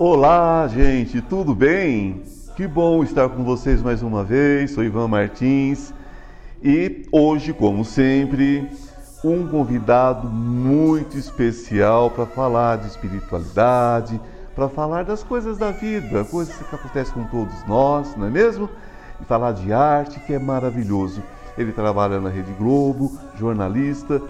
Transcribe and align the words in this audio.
Olá, 0.00 0.66
gente, 0.66 1.22
tudo 1.22 1.54
bem? 1.54 2.24
Que 2.56 2.66
bom 2.66 3.04
estar 3.04 3.28
com 3.28 3.44
vocês 3.44 3.80
mais 3.80 4.02
uma 4.02 4.24
vez. 4.24 4.72
Sou 4.72 4.82
Ivan 4.82 5.06
Martins 5.06 5.94
e 6.60 7.06
hoje, 7.12 7.52
como 7.52 7.84
sempre, 7.84 8.68
um 9.22 9.46
convidado 9.46 10.28
muito 10.28 11.16
especial 11.16 12.10
para 12.10 12.26
falar 12.26 12.78
de 12.78 12.88
espiritualidade, 12.88 14.20
para 14.52 14.68
falar 14.68 15.04
das 15.04 15.22
coisas 15.22 15.58
da 15.58 15.70
vida, 15.70 16.24
coisas 16.24 16.56
que 16.56 16.74
acontecem 16.74 17.14
com 17.14 17.24
todos 17.26 17.64
nós, 17.68 18.16
não 18.16 18.26
é 18.26 18.30
mesmo? 18.30 18.68
E 19.20 19.24
falar 19.24 19.52
de 19.52 19.72
arte, 19.72 20.18
que 20.18 20.34
é 20.34 20.40
maravilhoso. 20.40 21.22
Ele 21.56 21.70
trabalha 21.70 22.20
na 22.20 22.30
Rede 22.30 22.52
Globo, 22.54 23.16
jornalista. 23.38 24.20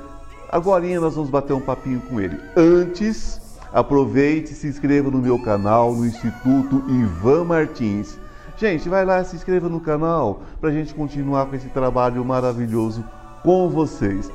Agora 0.51 0.85
nós 1.01 1.15
vamos 1.15 1.31
bater 1.31 1.55
um 1.55 1.61
papinho 1.63 2.03
com 2.03 2.21
ele. 2.21 2.39
Antes, 2.55 3.41
Aproveite 3.75 4.53
e 4.53 4.55
se 4.55 4.69
inscreva 4.69 5.11
no 5.11 5.19
meu 5.19 5.37
canal 5.37 5.93
no 5.93 6.07
Instituto 6.07 6.85
Ivan 6.89 7.43
Martins. 7.43 8.17
Gente, 8.57 8.89
vai 8.89 9.05
lá, 9.05 9.25
se 9.25 9.35
inscreva 9.35 9.69
no 9.69 9.81
canal 9.81 10.43
para 10.61 10.71
a 10.71 10.73
gente 10.73 10.95
continuar 10.95 11.47
com 11.47 11.57
esse 11.57 11.69
trabalho 11.71 12.25
maravilhoso 12.25 13.05
com 13.43 13.69
vocês. 13.69 14.31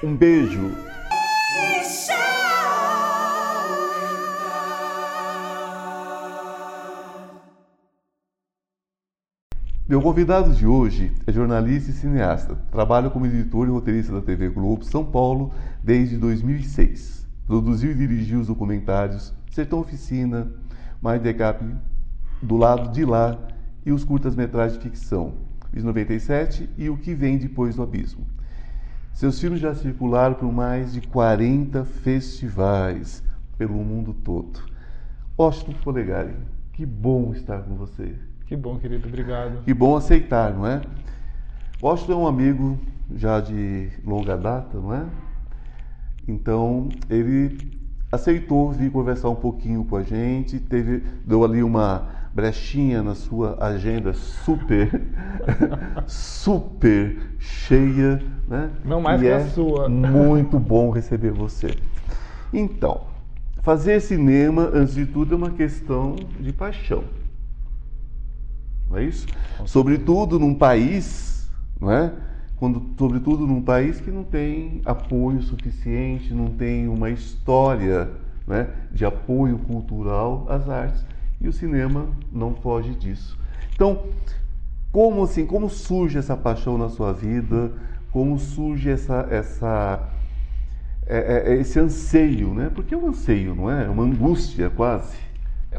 Um 0.00 0.14
beijo! 0.14 0.70
Meu 9.88 10.00
convidado 10.00 10.52
de 10.52 10.64
hoje 10.64 11.10
é 11.26 11.32
jornalista 11.32 11.90
e 11.90 11.94
cineasta. 11.94 12.56
Trabalha 12.70 13.10
como 13.10 13.26
editor 13.26 13.66
e 13.66 13.72
roteirista 13.72 14.12
da 14.12 14.20
TV 14.20 14.50
Globo 14.50 14.84
São 14.84 15.04
Paulo 15.04 15.52
desde 15.82 16.16
2006. 16.16 17.21
Produziu 17.52 17.90
e 17.90 17.94
dirigiu 17.94 18.40
os 18.40 18.46
documentários 18.46 19.30
Sertão 19.50 19.80
Oficina, 19.80 20.50
My 21.02 21.18
Decap, 21.18 21.62
Do 22.40 22.56
Lado 22.56 22.90
de 22.90 23.04
Lá 23.04 23.38
e 23.84 23.92
os 23.92 24.04
curtas-metragens 24.04 24.78
de 24.78 24.88
ficção, 24.88 25.34
Bis 25.70 25.84
97 25.84 26.70
e 26.78 26.88
O 26.88 26.96
Que 26.96 27.12
Vem 27.12 27.36
Depois 27.36 27.76
do 27.76 27.82
Abismo. 27.82 28.24
Seus 29.12 29.38
filmes 29.38 29.60
já 29.60 29.74
circularam 29.74 30.34
por 30.34 30.50
mais 30.50 30.94
de 30.94 31.02
40 31.02 31.84
festivais 31.84 33.22
pelo 33.58 33.74
mundo 33.84 34.14
todo. 34.14 34.58
Washington 35.38 35.74
Polegari, 35.84 36.34
que 36.72 36.86
bom 36.86 37.34
estar 37.34 37.60
com 37.60 37.74
você. 37.74 38.14
Que 38.46 38.56
bom, 38.56 38.78
querido, 38.78 39.06
obrigado. 39.08 39.62
Que 39.62 39.74
bom 39.74 39.94
aceitar, 39.94 40.54
não 40.54 40.66
é? 40.66 40.80
Washington 41.82 42.12
é 42.12 42.16
um 42.16 42.26
amigo 42.26 42.80
já 43.14 43.40
de 43.40 43.90
longa 44.06 44.38
data, 44.38 44.78
não 44.78 44.94
é? 44.94 45.04
Então 46.26 46.88
ele 47.10 47.58
aceitou 48.10 48.70
vir 48.70 48.90
conversar 48.90 49.30
um 49.30 49.34
pouquinho 49.34 49.84
com 49.84 49.96
a 49.96 50.02
gente, 50.02 50.60
teve, 50.60 51.02
deu 51.24 51.44
ali 51.44 51.62
uma 51.62 52.08
brechinha 52.34 53.02
na 53.02 53.14
sua 53.14 53.56
agenda 53.62 54.12
super, 54.14 55.02
super 56.06 57.16
cheia, 57.38 58.22
né? 58.48 58.70
Não 58.84 59.00
mais 59.00 59.20
que 59.20 59.26
é 59.26 59.36
a 59.36 59.48
sua. 59.48 59.88
Muito 59.88 60.58
bom 60.58 60.90
receber 60.90 61.30
você. 61.30 61.74
Então, 62.52 63.02
fazer 63.62 64.00
cinema, 64.00 64.70
antes 64.72 64.94
de 64.94 65.06
tudo, 65.06 65.34
é 65.34 65.36
uma 65.36 65.50
questão 65.50 66.16
de 66.40 66.52
paixão. 66.52 67.04
Não 68.90 68.98
é 68.98 69.04
isso? 69.04 69.26
Sobretudo 69.64 70.38
num 70.38 70.54
país, 70.54 71.50
não 71.80 71.90
é? 71.90 72.12
Quando, 72.62 72.80
sobretudo 72.96 73.44
num 73.44 73.60
país 73.60 74.00
que 74.00 74.08
não 74.08 74.22
tem 74.22 74.82
apoio 74.84 75.42
suficiente, 75.42 76.32
não 76.32 76.46
tem 76.46 76.86
uma 76.86 77.10
história 77.10 78.08
né, 78.46 78.68
de 78.92 79.04
apoio 79.04 79.58
cultural 79.58 80.46
às 80.48 80.68
artes. 80.68 81.04
E 81.40 81.48
o 81.48 81.52
cinema 81.52 82.06
não 82.30 82.54
foge 82.54 82.94
disso. 82.94 83.36
Então, 83.74 84.04
como 84.92 85.24
assim, 85.24 85.44
como 85.44 85.68
surge 85.68 86.18
essa 86.18 86.36
paixão 86.36 86.78
na 86.78 86.88
sua 86.88 87.12
vida? 87.12 87.72
Como 88.12 88.38
surge 88.38 88.90
essa, 88.90 89.26
essa, 89.28 90.08
é, 91.04 91.42
é, 91.48 91.56
esse 91.56 91.80
anseio, 91.80 92.54
né? 92.54 92.70
Porque 92.72 92.94
é 92.94 92.96
um 92.96 93.08
anseio, 93.08 93.56
não 93.56 93.68
é? 93.68 93.86
É 93.86 93.88
uma 93.88 94.04
angústia 94.04 94.70
quase. 94.70 95.16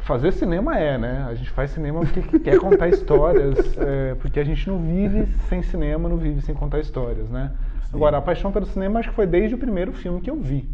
Fazer 0.02 0.32
cinema 0.32 0.78
é, 0.78 0.98
né? 0.98 1.26
A 1.30 1.34
gente 1.36 1.50
faz 1.52 1.72
cinema 1.72 2.02
porque 2.02 2.40
quer 2.40 2.60
contar 2.60 2.90
histórias, 2.90 3.58
é, 3.78 4.16
porque 4.16 4.40
a 4.40 4.44
gente 4.44 4.68
não 4.68 4.80
vive 4.80 5.28
sem 5.48 5.62
cinema, 5.62 6.10
não 6.10 6.18
vive 6.18 6.42
sem 6.42 6.54
contar 6.54 6.80
histórias, 6.80 7.30
né? 7.30 7.52
Sim. 7.86 7.96
Agora, 7.96 8.18
a 8.18 8.22
paixão 8.22 8.52
pelo 8.52 8.66
cinema 8.66 9.00
acho 9.00 9.10
que 9.10 9.16
foi 9.16 9.28
desde 9.28 9.56
o 9.56 9.58
primeiro 9.58 9.94
filme 9.94 10.20
que 10.20 10.30
eu 10.30 10.36
vi, 10.36 10.70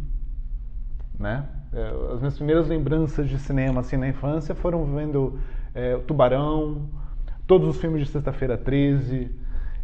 né? 1.18 1.44
É, 1.72 2.12
as 2.12 2.18
minhas 2.18 2.34
primeiras 2.34 2.66
lembranças 2.66 3.28
de 3.28 3.38
cinema 3.38 3.80
assim 3.80 3.96
na 3.96 4.08
infância 4.08 4.54
foram 4.54 4.84
vendo 4.86 5.38
é, 5.74 5.96
Tubarão, 5.98 6.88
todos 7.46 7.68
os 7.68 7.80
filmes 7.80 8.06
de 8.06 8.08
Sexta-feira 8.10 8.56
13, 8.56 9.30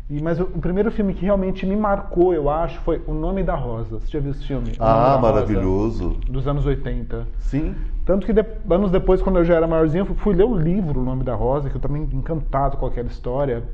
e, 0.09 0.23
mas 0.23 0.39
o, 0.39 0.45
o, 0.45 0.61
primeiro 0.61 0.91
filme 0.93 1.13
que 1.15 1.25
realmente 1.25 1.67
me 1.67 1.75
marcou, 1.75 2.33
eu 2.33 2.49
acho, 2.49 2.81
foi 2.83 3.03
O 3.09 3.13
Nome 3.13 3.43
da 3.43 3.57
Rosa. 3.57 3.99
Você 3.99 4.07
já 4.07 4.21
viu 4.21 4.31
esse 4.31 4.47
filme? 4.47 4.73
ah, 4.79 5.19
maravilhoso. 5.21 6.09
Rosa, 6.09 6.21
dos 6.29 6.47
anos 6.47 6.65
80. 6.65 7.27
Sim. 7.39 7.75
Tanto 8.05 8.25
que 8.25 8.33
de, 8.33 8.45
anos 8.71 8.93
depois, 8.93 9.21
quando 9.21 9.39
eu 9.39 9.45
já 9.45 9.55
era 9.57 9.67
maiorzinho, 9.67 10.07
eu 10.09 10.15
fui 10.15 10.35
ler 10.35 10.45
o 10.45 10.57
livro 10.57 11.01
O 11.01 11.05
Nome 11.05 11.25
da 11.25 11.35
Rosa, 11.35 11.69
que 11.69 11.77
eu 11.77 11.81
também 11.81 12.09
encantado 12.13 12.77
com 12.77 12.87
aquela 12.87 13.09
história. 13.09 13.65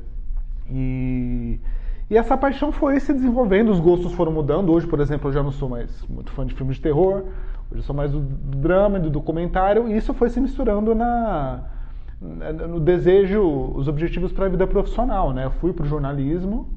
E, 0.67 1.59
e 2.09 2.17
essa 2.17 2.35
paixão 2.35 2.71
foi 2.71 2.99
se 2.99 3.13
desenvolvendo, 3.13 3.69
os 3.69 3.79
gostos 3.79 4.11
foram 4.13 4.31
mudando. 4.31 4.71
Hoje, 4.71 4.87
por 4.87 4.99
exemplo, 4.99 5.29
eu 5.29 5.33
já 5.33 5.43
não 5.43 5.51
sou 5.51 5.69
mais 5.69 6.03
muito 6.09 6.31
fã 6.31 6.47
de 6.47 6.55
filmes 6.55 6.77
de 6.77 6.81
terror. 6.81 7.25
Hoje 7.69 7.81
eu 7.81 7.83
sou 7.83 7.95
mais 7.95 8.11
do 8.11 8.19
drama 8.21 8.97
e 8.97 9.01
do 9.01 9.11
documentário. 9.11 9.87
E 9.87 9.95
isso 9.95 10.15
foi 10.15 10.31
se 10.31 10.41
misturando 10.41 10.95
na 10.95 11.61
no 12.23 12.79
desejo, 12.79 13.41
os 13.75 13.87
objetivos 13.87 14.31
para 14.31 14.45
a 14.45 14.49
vida 14.49 14.65
profissional, 14.65 15.33
né? 15.33 15.45
Eu 15.45 15.51
fui 15.51 15.73
para 15.73 15.83
o 15.83 15.87
jornalismo 15.87 16.69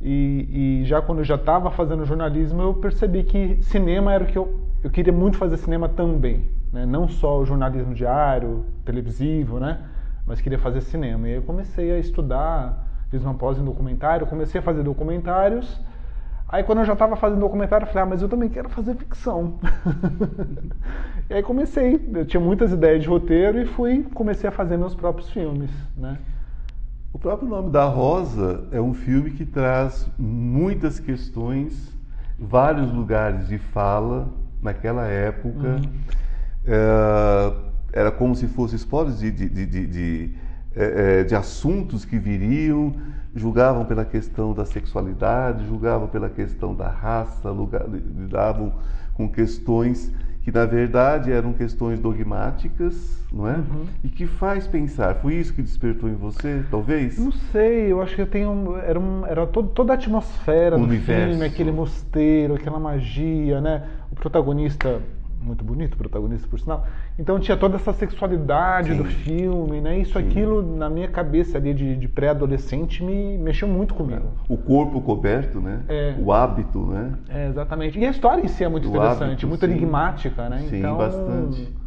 e, 0.00 0.80
e, 0.82 0.84
já 0.84 1.02
quando 1.02 1.18
eu 1.18 1.24
já 1.24 1.34
estava 1.34 1.70
fazendo 1.70 2.04
jornalismo 2.04 2.62
eu 2.62 2.74
percebi 2.74 3.22
que 3.22 3.62
cinema 3.62 4.12
era 4.12 4.24
o 4.24 4.26
que 4.26 4.36
eu, 4.36 4.60
eu 4.82 4.90
queria 4.90 5.12
muito 5.12 5.36
fazer 5.36 5.56
cinema 5.58 5.88
também, 5.88 6.48
né? 6.72 6.86
Não 6.86 7.06
só 7.06 7.38
o 7.38 7.44
jornalismo 7.44 7.94
diário, 7.94 8.64
televisivo, 8.84 9.60
né? 9.60 9.80
Mas 10.26 10.40
queria 10.40 10.58
fazer 10.58 10.80
cinema. 10.80 11.28
E 11.28 11.32
aí 11.32 11.36
eu 11.36 11.42
comecei 11.42 11.92
a 11.92 11.98
estudar, 11.98 12.88
fiz 13.10 13.22
uma 13.22 13.34
pós 13.34 13.58
em 13.58 13.64
documentário, 13.64 14.26
comecei 14.26 14.58
a 14.60 14.62
fazer 14.62 14.82
documentários 14.82 15.78
Aí 16.54 16.62
quando 16.62 16.78
eu 16.78 16.84
já 16.84 16.92
estava 16.92 17.16
fazendo 17.16 17.40
documentário, 17.40 17.84
eu 17.84 17.88
falei, 17.88 18.04
ah, 18.04 18.06
mas 18.06 18.22
eu 18.22 18.28
também 18.28 18.48
quero 18.48 18.68
fazer 18.68 18.94
ficção. 18.94 19.58
e 21.28 21.34
aí 21.34 21.42
comecei, 21.42 22.00
eu 22.14 22.24
tinha 22.24 22.40
muitas 22.40 22.70
ideias 22.70 23.02
de 23.02 23.08
roteiro 23.08 23.60
e 23.60 23.66
fui, 23.66 24.06
comecei 24.14 24.48
a 24.48 24.52
fazer 24.52 24.76
meus 24.76 24.94
próprios 24.94 25.28
filmes, 25.30 25.68
né? 25.96 26.16
O 27.12 27.18
próprio 27.18 27.48
nome 27.48 27.72
da 27.72 27.86
Rosa 27.86 28.68
é 28.70 28.80
um 28.80 28.94
filme 28.94 29.32
que 29.32 29.44
traz 29.44 30.08
muitas 30.16 31.00
questões, 31.00 31.92
vários 32.38 32.92
lugares 32.92 33.48
de 33.48 33.58
fala 33.58 34.28
naquela 34.62 35.08
época. 35.08 35.66
Uhum. 35.70 35.82
É, 36.66 37.52
era 37.92 38.12
como 38.12 38.32
se 38.36 38.46
fossem 38.46 38.76
spoilers 38.76 39.18
de, 39.18 39.32
de, 39.32 39.48
de, 39.48 39.86
de, 39.88 40.34
é, 40.76 41.24
de 41.24 41.34
assuntos 41.34 42.04
que 42.04 42.16
viriam, 42.16 42.94
julgavam 43.34 43.84
pela 43.84 44.04
questão 44.04 44.52
da 44.52 44.64
sexualidade, 44.64 45.66
julgavam 45.66 46.08
pela 46.08 46.28
questão 46.28 46.74
da 46.74 46.88
raça, 46.88 47.50
lidavam 48.16 48.72
com 49.14 49.28
questões 49.28 50.12
que 50.44 50.52
na 50.52 50.66
verdade 50.66 51.32
eram 51.32 51.54
questões 51.54 51.98
dogmáticas, 51.98 53.24
não 53.32 53.48
é? 53.48 53.54
Uhum. 53.54 53.86
E 54.04 54.08
que 54.08 54.26
faz 54.26 54.66
pensar. 54.66 55.14
Foi 55.14 55.34
isso 55.34 55.54
que 55.54 55.62
despertou 55.62 56.06
em 56.08 56.14
você, 56.14 56.62
talvez? 56.70 57.18
Não 57.18 57.32
sei. 57.32 57.90
Eu 57.90 58.02
acho 58.02 58.14
que 58.14 58.26
tem 58.26 58.46
um, 58.46 58.76
era, 58.76 59.00
um, 59.00 59.24
era 59.24 59.46
todo, 59.46 59.68
toda 59.68 59.94
a 59.94 59.96
atmosfera 59.96 60.76
o 60.76 60.80
do 60.80 60.84
universo. 60.84 61.30
filme, 61.30 61.46
aquele 61.46 61.72
mosteiro, 61.72 62.54
aquela 62.54 62.78
magia, 62.78 63.58
né? 63.62 63.84
O 64.12 64.14
protagonista 64.14 65.00
muito 65.44 65.64
bonito, 65.64 65.96
protagonista 65.96 66.48
por 66.48 66.58
sinal. 66.58 66.86
Então 67.18 67.38
tinha 67.38 67.56
toda 67.56 67.76
essa 67.76 67.92
sexualidade 67.92 68.92
Sim. 68.92 68.96
do 68.96 69.04
filme, 69.04 69.80
né? 69.80 69.98
Isso, 69.98 70.18
Sim. 70.18 70.26
aquilo 70.26 70.76
na 70.76 70.88
minha 70.88 71.08
cabeça 71.08 71.58
ali 71.58 71.74
de, 71.74 71.96
de 71.96 72.08
pré-adolescente 72.08 73.02
me 73.04 73.36
mexeu 73.36 73.68
muito 73.68 73.94
comigo. 73.94 74.28
O 74.48 74.56
corpo 74.56 75.00
coberto, 75.00 75.60
né? 75.60 75.82
É. 75.88 76.14
O 76.18 76.32
hábito, 76.32 76.86
né? 76.86 77.12
É, 77.28 77.48
exatamente. 77.48 77.98
E 77.98 78.06
a 78.06 78.10
história 78.10 78.42
em 78.42 78.48
si 78.48 78.64
é 78.64 78.68
muito 78.68 78.86
o 78.86 78.88
interessante, 78.88 79.24
hábito, 79.24 79.48
muito 79.48 79.64
enigmática, 79.64 80.48
né? 80.48 80.58
Sim, 80.68 80.78
então, 80.78 80.96
bastante. 80.96 81.83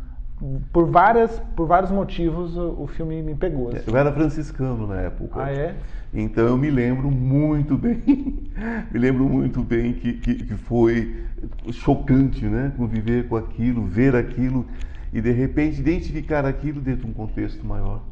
Por, 0.71 0.85
várias, 0.85 1.39
por 1.55 1.65
vários 1.65 1.89
motivos 1.89 2.55
o, 2.55 2.83
o 2.83 2.87
filme 2.87 3.23
me 3.23 3.33
pegou. 3.33 3.69
Assim. 3.69 3.89
Eu 3.89 3.97
era 3.97 4.11
franciscano 4.11 4.85
na 4.85 5.01
época. 5.01 5.43
Ah, 5.43 5.51
é? 5.51 5.75
Então 6.13 6.45
eu 6.45 6.57
me 6.57 6.69
lembro 6.69 7.09
muito 7.09 7.77
bem, 7.77 8.03
me 8.91 8.99
lembro 8.99 9.25
muito 9.25 9.63
bem 9.63 9.93
que, 9.93 10.13
que, 10.13 10.35
que, 10.35 10.53
foi 10.55 11.25
chocante, 11.71 12.45
né? 12.45 12.71
Conviver 12.77 13.27
com 13.27 13.35
aquilo, 13.35 13.85
ver 13.85 14.15
aquilo 14.15 14.65
e 15.11 15.19
de 15.21 15.31
repente 15.31 15.79
identificar 15.79 16.45
aquilo 16.45 16.79
dentro 16.81 17.05
de 17.05 17.11
um 17.11 17.13
contexto 17.13 17.65
maior. 17.65 18.03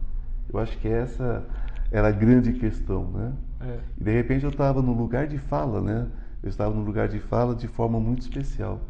Eu 0.52 0.60
acho 0.60 0.78
que 0.80 0.88
essa 0.88 1.46
era 1.92 2.08
a 2.08 2.12
grande 2.12 2.54
questão, 2.54 3.06
né? 3.12 3.34
É. 3.62 3.78
E 4.00 4.04
de 4.04 4.12
repente 4.12 4.44
eu 4.44 4.50
estava 4.50 4.82
no 4.82 4.94
lugar 4.94 5.28
de 5.28 5.38
fala, 5.38 5.80
né? 5.80 6.08
Eu 6.42 6.50
estava 6.50 6.74
no 6.74 6.82
lugar 6.82 7.08
de 7.08 7.20
fala 7.20 7.56
de 7.56 7.68
forma 7.68 8.00
muito 8.00 8.22
especial. 8.22 8.82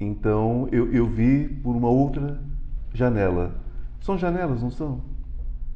Então 0.00 0.68
eu, 0.72 0.92
eu 0.92 1.06
vi 1.06 1.48
por 1.48 1.74
uma 1.76 1.88
outra 1.88 2.38
Janela. 2.92 3.54
São 4.00 4.18
janelas, 4.18 4.62
não 4.62 4.70
são? 4.70 5.00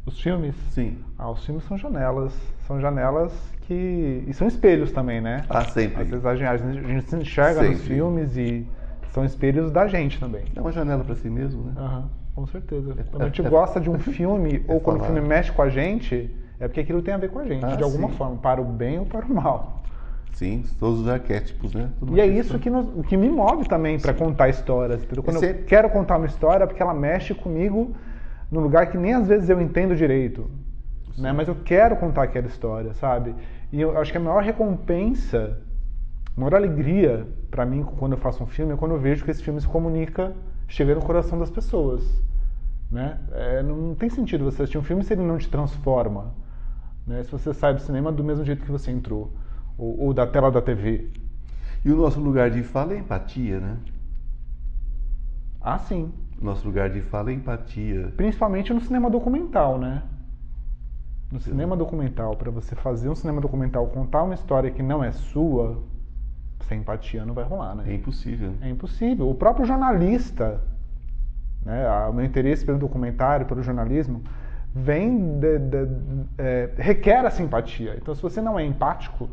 Os 0.07 0.21
filmes? 0.21 0.55
Sim. 0.71 0.99
Ah, 1.19 1.31
os 1.31 1.45
filmes 1.45 1.65
são 1.65 1.77
janelas. 1.77 2.33
São 2.67 2.81
janelas 2.81 3.33
que. 3.63 4.25
E 4.27 4.33
são 4.33 4.47
espelhos 4.49 4.93
também, 4.93 5.21
né? 5.21 5.45
Ah, 5.49 5.65
sempre. 5.65 6.03
Às 6.03 6.09
vezes 6.11 6.25
a 6.27 6.35
gente, 6.35 6.49
a 6.49 6.57
gente 6.89 7.09
se 7.11 7.17
enxerga 7.17 7.63
nos 7.63 7.79
Sempre. 7.79 7.95
filmes 7.95 8.37
e 8.37 8.67
são 9.13 9.25
espelhos 9.25 9.71
da 9.71 9.87
gente 9.87 10.19
também. 10.19 10.45
É 10.55 10.61
uma 10.61 10.73
janela 10.73 11.05
para 11.05 11.15
si 11.15 11.29
mesmo, 11.29 11.63
né? 11.65 11.73
Aham, 11.77 12.11
com 12.35 12.47
certeza. 12.47 12.95
Quando 13.11 13.23
a 13.23 13.27
gente 13.27 13.45
é- 13.45 13.49
gosta 13.49 13.81
de 13.81 13.91
um 13.91 13.99
filme 14.01 14.65
ou 14.69 14.81
quando 14.81 15.01
o 15.01 15.05
filme 15.05 15.21
mexe 15.21 15.53
com 15.53 15.63
a 15.63 15.69
gente, 15.69 16.31
é 16.61 16.67
porque 16.69 16.81
aquilo 16.81 17.03
tem 17.03 17.15
a 17.15 17.19
ver 17.19 17.31
com 17.31 17.39
a 17.39 17.45
gente, 17.47 17.65
Ah, 17.65 17.77
de 17.77 17.83
alguma 17.83 18.09
sim. 18.09 18.15
forma, 18.15 18.37
para 18.37 18.61
o 18.61 18.65
bem 18.65 18.99
ou 18.99 19.07
para 19.07 19.25
o 19.27 19.35
mal. 19.35 19.78
Sim, 20.33 20.63
todos 20.79 21.01
os 21.01 21.09
arquétipos, 21.09 21.75
né? 21.75 21.91
Tudo 21.99 22.17
E 22.17 22.21
é 22.21 22.27
isso 22.27 22.59
que, 22.59 22.71
nos- 22.71 23.07
que 23.07 23.17
me 23.17 23.29
move 23.29 23.69
também 23.69 23.99
para 23.99 24.15
contar 24.15 24.49
histórias. 24.49 25.03
Entendeu? 25.03 25.23
Quando 25.23 25.39
Você- 25.41 25.51
eu 25.51 25.65
quero 25.65 25.91
contar 25.91 26.17
uma 26.17 26.27
história, 26.27 26.63
é 26.65 26.67
porque 26.67 26.83
ela 26.83 26.95
mexe 26.95 27.35
comigo 27.35 27.95
num 28.51 28.61
lugar 28.61 28.87
que 28.91 28.97
nem 28.97 29.15
às 29.15 29.27
vezes 29.27 29.49
eu 29.49 29.61
entendo 29.61 29.97
direito. 29.97 30.49
Né? 31.17 31.33
Mas 31.33 31.49
eu 31.49 31.57
quero 31.65 31.97
contar 31.97 32.23
aquela 32.25 32.47
história, 32.47 32.95
sabe? 32.95 33.35
E 33.73 33.81
eu 33.81 33.99
acho 33.99 34.13
que 34.13 34.19
a 34.19 34.21
maior 34.21 34.43
recompensa, 34.43 35.59
a 36.37 36.41
maior 36.41 36.55
alegria 36.55 37.27
para 37.51 37.67
mim 37.67 37.83
quando 37.83 38.13
eu 38.13 38.19
faço 38.19 38.45
um 38.45 38.47
filme 38.47 38.73
é 38.75 38.77
quando 38.77 38.93
eu 38.93 39.01
vejo 39.01 39.25
que 39.25 39.31
esse 39.33 39.43
filme 39.43 39.61
se 39.61 39.67
comunica, 39.67 40.33
chega 40.69 40.95
no 40.95 41.03
coração 41.03 41.37
das 41.39 41.51
pessoas. 41.51 42.23
Né? 42.91 43.19
É, 43.33 43.63
não 43.63 43.95
tem 43.97 44.09
sentido 44.09 44.45
você 44.45 44.63
assistir 44.63 44.79
um 44.79 44.83
filme 44.83 45.03
se 45.03 45.13
ele 45.13 45.23
não 45.23 45.37
te 45.37 45.49
transforma. 45.49 46.33
Né? 47.07 47.23
Se 47.25 47.33
você 47.33 47.53
sai 47.53 47.75
do 47.75 47.81
cinema 47.81 48.13
do 48.13 48.23
mesmo 48.23 48.45
jeito 48.45 48.65
que 48.65 48.71
você 48.71 48.91
entrou, 48.93 49.33
ou, 49.79 50.01
ou 50.07 50.15
da 50.15 50.27
tela 50.27 50.51
da 50.51 50.61
TV. 50.61 51.11
E 51.85 51.93
o 51.93 51.97
nosso 51.97 52.21
lugar 52.21 52.51
de 52.51 52.63
fala 52.63 52.93
é 52.95 52.99
empatia, 52.99 53.61
né? 53.61 53.77
Ah, 55.61 55.79
sim. 55.79 56.13
O 56.41 56.45
nosso 56.45 56.67
lugar 56.67 56.91
de 56.91 57.01
fala 57.01 57.31
é 57.31 57.35
empatia. 57.35 58.13
Principalmente 58.17 58.73
no 58.73 58.81
cinema 58.81 59.11
documental, 59.11 59.79
né? 59.79 60.03
No 61.33 61.41
cinema 61.41 61.77
documental, 61.77 62.35
para 62.37 62.51
você 62.51 62.75
fazer 62.75 63.09
um 63.09 63.15
cinema 63.15 63.41
documental, 63.41 63.87
contar 63.89 64.23
uma 64.23 64.35
história 64.35 64.71
que 64.71 64.83
não 64.83 65.05
é 65.05 65.13
sua, 65.13 65.83
sem 66.67 66.81
empatia 66.81 67.25
não 67.25 67.35
vai 67.35 67.45
rolar, 67.45 67.73
É 67.73 67.75
né? 67.89 67.95
impossível. 67.95 68.53
É 68.63 68.71
impossível. 68.71 69.29
O 69.29 69.35
próprio 69.35 69.67
jornalista, 69.67 70.61
né, 71.65 71.87
o 72.09 72.13
meu 72.13 72.25
interesse 72.25 72.65
pelo 72.65 72.79
documentário, 72.79 73.47
pelo 73.47 73.63
jornalismo, 73.63 74.23
vem 74.75 75.39
de- 75.39 75.59
de- 75.59 75.89
é, 76.39 76.71
requer 76.77 77.25
a 77.27 77.31
simpatia. 77.31 77.97
Então, 78.01 78.15
se 78.15 78.23
você 78.23 78.41
não 78.41 78.59
é 78.59 78.65
empático, 78.65 79.29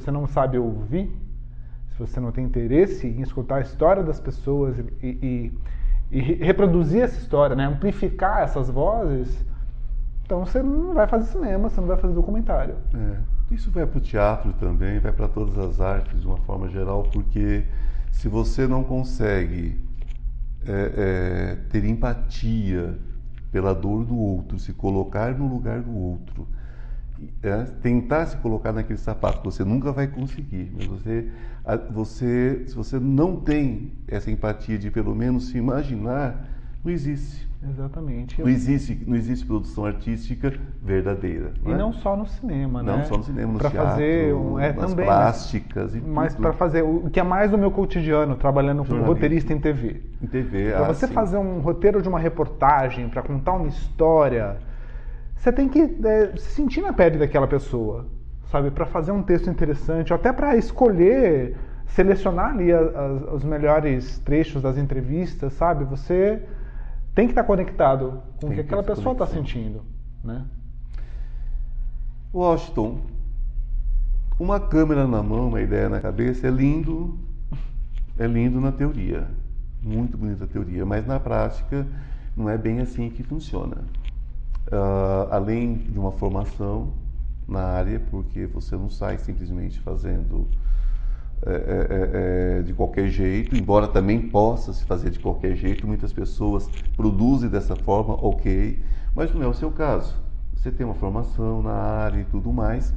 você 0.00 0.10
não 0.10 0.26
sabe 0.26 0.58
ouvir, 0.58 1.10
se 1.90 1.98
você 1.98 2.20
não 2.20 2.30
tem 2.30 2.44
interesse 2.44 3.06
em 3.06 3.22
escutar 3.22 3.56
a 3.56 3.60
história 3.60 4.02
das 4.02 4.20
pessoas 4.20 4.78
e, 5.02 5.06
e- 5.06 5.52
e 6.10 6.20
re- 6.20 6.34
reproduzir 6.34 7.02
essa 7.02 7.18
história, 7.18 7.56
né, 7.56 7.64
amplificar 7.66 8.42
essas 8.42 8.68
vozes, 8.70 9.44
então 10.24 10.44
você 10.44 10.62
não 10.62 10.94
vai 10.94 11.06
fazer 11.06 11.26
cinema, 11.26 11.68
você 11.68 11.80
não 11.80 11.88
vai 11.88 11.96
fazer 11.96 12.14
documentário. 12.14 12.74
É. 12.94 13.54
Isso 13.54 13.70
vai 13.70 13.86
para 13.86 13.98
o 13.98 14.00
teatro 14.00 14.52
também, 14.54 14.98
vai 14.98 15.12
para 15.12 15.28
todas 15.28 15.56
as 15.58 15.80
artes 15.80 16.20
de 16.20 16.26
uma 16.26 16.36
forma 16.38 16.68
geral, 16.68 17.04
porque 17.12 17.64
se 18.10 18.28
você 18.28 18.66
não 18.66 18.82
consegue 18.84 19.78
é, 20.66 20.92
é, 20.96 21.56
ter 21.70 21.84
empatia 21.84 22.98
pela 23.52 23.74
dor 23.74 24.04
do 24.04 24.16
outro, 24.16 24.58
se 24.58 24.72
colocar 24.72 25.32
no 25.36 25.46
lugar 25.48 25.80
do 25.80 25.94
outro, 25.96 26.46
é, 27.42 27.64
tentar 27.82 28.26
se 28.26 28.36
colocar 28.38 28.72
naquele 28.72 28.98
sapato, 28.98 29.42
você 29.42 29.64
nunca 29.64 29.92
vai 29.92 30.06
conseguir. 30.06 30.72
Mas 30.76 30.86
você, 30.86 31.28
você, 31.90 32.64
se 32.66 32.74
você 32.74 32.98
não 32.98 33.36
tem 33.36 33.92
essa 34.08 34.30
empatia 34.30 34.78
de 34.78 34.90
pelo 34.90 35.14
menos 35.14 35.48
se 35.48 35.58
imaginar, 35.58 36.46
não 36.84 36.92
existe. 36.92 37.46
Exatamente. 37.68 38.40
Não 38.40 38.48
existe, 38.48 39.02
não 39.06 39.16
existe 39.16 39.44
produção 39.44 39.86
artística 39.86 40.52
verdadeira. 40.82 41.52
E 41.64 41.72
é? 41.72 41.76
não 41.76 41.92
só 41.92 42.16
no 42.16 42.26
cinema, 42.26 42.82
né? 42.82 42.96
Não 42.96 43.04
só 43.04 43.16
no 43.16 43.24
cinema, 43.24 43.54
no 43.54 43.58
Pra 43.58 43.70
teatro, 43.70 43.90
fazer 43.90 44.34
um, 44.34 44.58
é, 44.58 44.72
nas 44.72 44.90
também, 44.90 45.06
plásticas 45.06 45.94
e 45.94 46.00
mas 46.00 46.34
para 46.34 46.52
fazer 46.52 46.82
o 46.82 47.10
que 47.10 47.18
é 47.18 47.22
mais 47.22 47.50
do 47.50 47.58
meu 47.58 47.70
cotidiano, 47.70 48.36
trabalhando 48.36 48.84
como 48.84 49.02
roteirista 49.02 49.52
em 49.52 49.58
TV. 49.58 50.02
Em 50.22 50.26
TV, 50.26 50.70
Para 50.72 50.84
ah, 50.84 50.92
você 50.92 51.06
sim. 51.08 51.12
fazer 51.12 51.38
um 51.38 51.58
roteiro 51.58 52.00
de 52.00 52.08
uma 52.08 52.20
reportagem, 52.20 53.08
para 53.08 53.22
contar 53.22 53.54
uma 53.54 53.68
história, 53.68 54.58
você 55.36 55.52
tem 55.52 55.68
que 55.68 55.80
é, 56.04 56.36
se 56.36 56.50
sentir 56.54 56.80
na 56.80 56.92
pele 56.92 57.18
daquela 57.18 57.46
pessoa, 57.46 58.06
sabe? 58.50 58.70
Para 58.70 58.86
fazer 58.86 59.12
um 59.12 59.22
texto 59.22 59.48
interessante, 59.50 60.12
ou 60.12 60.18
até 60.18 60.32
para 60.32 60.56
escolher, 60.56 61.56
selecionar 61.86 62.50
ali 62.50 62.72
a- 62.72 62.80
as- 62.80 63.34
os 63.34 63.44
melhores 63.44 64.18
trechos 64.18 64.62
das 64.62 64.76
entrevistas, 64.76 65.52
sabe? 65.52 65.84
Você 65.84 66.42
tem 67.14 67.26
que 67.26 67.32
estar 67.32 67.44
conectado 67.44 68.22
com 68.40 68.46
o 68.46 68.50
que 68.50 68.56
que 68.56 68.60
aquela 68.62 68.82
pessoa 68.82 69.12
está 69.12 69.26
sentindo, 69.26 69.82
né? 70.24 70.44
Washington, 72.34 73.00
uma 74.38 74.60
câmera 74.60 75.06
na 75.06 75.22
mão, 75.22 75.48
uma 75.48 75.60
ideia 75.62 75.88
na 75.88 76.00
cabeça 76.00 76.46
é 76.46 76.50
lindo, 76.50 77.18
é 78.18 78.26
lindo 78.26 78.60
na 78.60 78.72
teoria, 78.72 79.28
muito 79.82 80.18
bonita 80.18 80.44
a 80.44 80.46
teoria, 80.46 80.84
mas 80.84 81.06
na 81.06 81.18
prática 81.18 81.86
não 82.36 82.50
é 82.50 82.58
bem 82.58 82.80
assim 82.80 83.08
que 83.08 83.22
funciona. 83.22 83.78
Ah, 84.70 85.28
além 85.30 85.74
de 85.76 85.98
uma 85.98 86.12
formação 86.12 86.92
na 87.46 87.60
área, 87.60 88.00
porque 88.10 88.46
você 88.46 88.76
não 88.76 88.90
sai 88.90 89.18
simplesmente 89.18 89.78
fazendo 89.80 90.48
é, 91.44 91.52
é, 91.52 92.58
é, 92.58 92.62
de 92.62 92.72
qualquer 92.72 93.08
jeito, 93.08 93.54
embora 93.54 93.86
também 93.86 94.28
possa 94.28 94.72
se 94.72 94.84
fazer 94.84 95.10
de 95.10 95.20
qualquer 95.20 95.54
jeito, 95.54 95.86
muitas 95.86 96.12
pessoas 96.12 96.70
produzem 96.96 97.48
dessa 97.48 97.76
forma, 97.76 98.14
ok, 98.14 98.82
mas 99.14 99.32
não 99.32 99.42
é 99.42 99.46
o 99.46 99.54
seu 99.54 99.70
caso. 99.70 100.16
Você 100.54 100.72
tem 100.72 100.84
uma 100.84 100.94
formação 100.94 101.62
na 101.62 101.72
área 101.72 102.20
e 102.20 102.24
tudo 102.24 102.52
mais, 102.52 102.92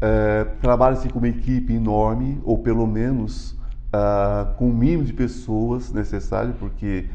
é, 0.00 0.44
trabalha-se 0.60 1.08
com 1.08 1.18
uma 1.18 1.28
equipe 1.28 1.72
enorme, 1.72 2.40
ou 2.44 2.58
pelo 2.58 2.86
menos 2.86 3.58
ah, 3.92 4.52
com 4.58 4.68
o 4.68 4.74
mínimo 4.74 5.04
de 5.04 5.12
pessoas 5.12 5.92
necessário, 5.92 6.54
porque 6.58 7.08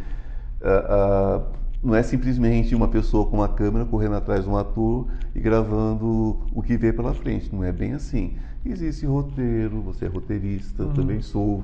ah, 0.64 0.86
ah, 0.90 1.61
não 1.84 1.96
é 1.96 2.04
simplesmente 2.04 2.76
uma 2.76 2.88
pessoa 2.88 3.26
com 3.26 3.38
uma 3.38 3.50
câmera 3.50 3.86
correndo 3.86 4.16
atrás 4.16 4.44
de 4.44 4.50
um 4.50 4.56
ator 4.56 5.08
e 5.34 5.40
gravando 5.40 6.40
o 6.54 6.62
que 6.62 6.78
vê 6.78 6.94
pela 6.94 7.14
frente. 7.14 7.54
Não 7.54 7.64
é 7.64 7.72
bem 7.72 7.94
assim. 7.94 8.36
Existe 8.64 9.06
roteiro, 9.06 9.82
você 9.82 10.06
é 10.06 10.08
roteirista, 10.08 10.84
eu 10.84 10.94
também 10.94 11.22
sou. 11.22 11.64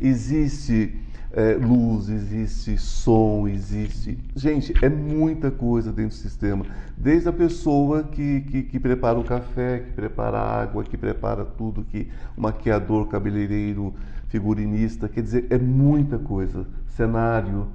Existe 0.00 0.98
eh, 1.32 1.54
luz, 1.54 2.08
existe 2.08 2.76
som, 2.76 3.46
existe. 3.46 4.18
Gente, 4.34 4.74
é 4.84 4.88
muita 4.88 5.50
coisa 5.50 5.92
dentro 5.92 6.16
do 6.16 6.20
sistema. 6.20 6.66
Desde 6.96 7.28
a 7.28 7.32
pessoa 7.32 8.02
que, 8.02 8.40
que, 8.42 8.62
que 8.64 8.80
prepara 8.80 9.18
o 9.18 9.24
café, 9.24 9.78
que 9.78 9.92
prepara 9.92 10.38
a 10.38 10.62
água, 10.62 10.84
que 10.84 10.96
prepara 10.96 11.44
tudo, 11.44 11.84
que 11.84 12.08
o 12.36 12.40
maquiador, 12.40 13.06
cabeleireiro, 13.06 13.94
figurinista, 14.28 15.08
quer 15.08 15.22
dizer, 15.22 15.46
é 15.48 15.58
muita 15.58 16.18
coisa. 16.18 16.66
Cenário, 16.88 17.68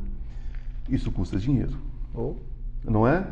isso 0.90 1.12
custa 1.12 1.38
dinheiro, 1.38 1.78
Ou 2.14 2.38
não 2.84 3.08
é? 3.08 3.26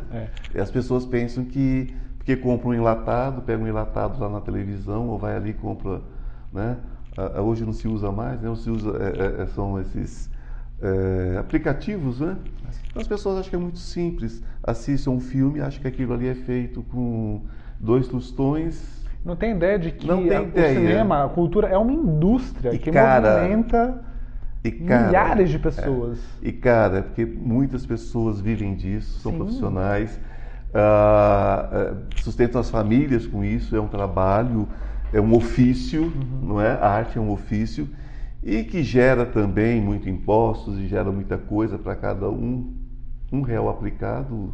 É. 0.54 0.60
As 0.62 0.70
pessoas 0.72 1.06
pensam 1.06 1.46
que 1.46 1.94
porque 2.18 2.36
compra 2.36 2.70
um 2.70 2.74
enlatado, 2.74 3.42
pega 3.44 3.64
um 3.64 3.68
enlatado 3.68 4.20
lá 4.20 4.28
na 4.28 4.42
televisão 4.42 5.08
ou 5.10 5.18
vai 5.20 5.36
ali 5.36 5.52
e 5.52 5.54
compra, 5.54 6.02
né? 6.52 6.78
Hoje 7.42 7.64
não 7.64 7.72
se 7.72 7.88
usa 7.88 8.12
mais, 8.12 8.42
né? 8.42 8.48
Não 8.50 8.56
se 8.56 8.70
usa, 8.70 8.90
é, 8.98 9.42
é, 9.42 9.44
é, 9.44 9.46
são 9.48 9.80
esses 9.80 10.30
é, 10.82 11.38
aplicativos, 11.38 12.20
né? 12.20 12.36
Então 12.90 13.02
as 13.02 13.08
pessoas 13.08 13.38
acham 13.40 13.50
que 13.52 13.56
é 13.56 13.60
muito 13.60 13.78
simples, 13.78 14.42
assistem 14.64 15.14
um 15.14 15.20
filme, 15.20 15.62
acham 15.62 15.82
que 15.82 15.88
aquilo 15.88 16.14
ali 16.14 16.28
é 16.28 16.34
feito 16.36 16.82
com 16.84 17.42
dois 17.80 18.08
tostões. 18.08 19.06
Não 19.24 19.36
tem 19.36 19.52
ideia 19.56 19.78
de 19.78 19.92
que 19.92 20.10
a- 20.10 20.20
ideia. 20.20 20.42
o 20.42 20.74
cinema, 20.74 21.26
a 21.26 21.30
cultura 21.30 21.68
é 21.68 21.78
uma 21.78 21.94
indústria 21.94 22.74
E, 22.74 22.80
que 22.80 22.92
cara, 22.92 23.36
movimenta 23.38 24.04
E 24.66 24.72
cara, 24.72 25.06
milhares 25.06 25.50
de 25.52 25.60
pessoas. 25.60 26.20
E 26.42 26.52
cara, 26.52 27.04
porque 27.04 27.24
muitas 27.24 27.86
pessoas 27.86 28.42
vivem 28.42 28.76
disso, 28.76 29.20
são 29.20 29.32
Sim. 29.32 29.38
profissionais, 29.38 30.20
ah, 30.74 31.94
sustentam 32.18 32.60
as 32.60 32.72
famílias 32.72 33.28
com 33.28 33.44
isso, 33.44 33.76
é 33.76 33.80
um 33.80 33.88
trabalho, 33.88 34.68
é 35.14 35.22
um 35.22 35.36
ofício, 35.36 36.02
Uhum. 36.06 36.48
não 36.48 36.60
é? 36.62 36.72
A 36.72 36.88
arte 36.90 37.20
é 37.20 37.22
um 37.22 37.30
ofício 37.30 37.88
e 38.42 38.64
que 38.64 38.82
gera 38.82 39.24
também 39.24 39.80
muito 39.80 40.10
impostos 40.10 40.80
e 40.80 40.88
gera 40.88 41.12
muita 41.12 41.38
coisa 41.38 41.78
para 41.78 41.96
cada 41.96 42.28
um. 42.28 42.74
Um 43.32 43.42
real 43.42 43.70
aplicado 43.70 44.52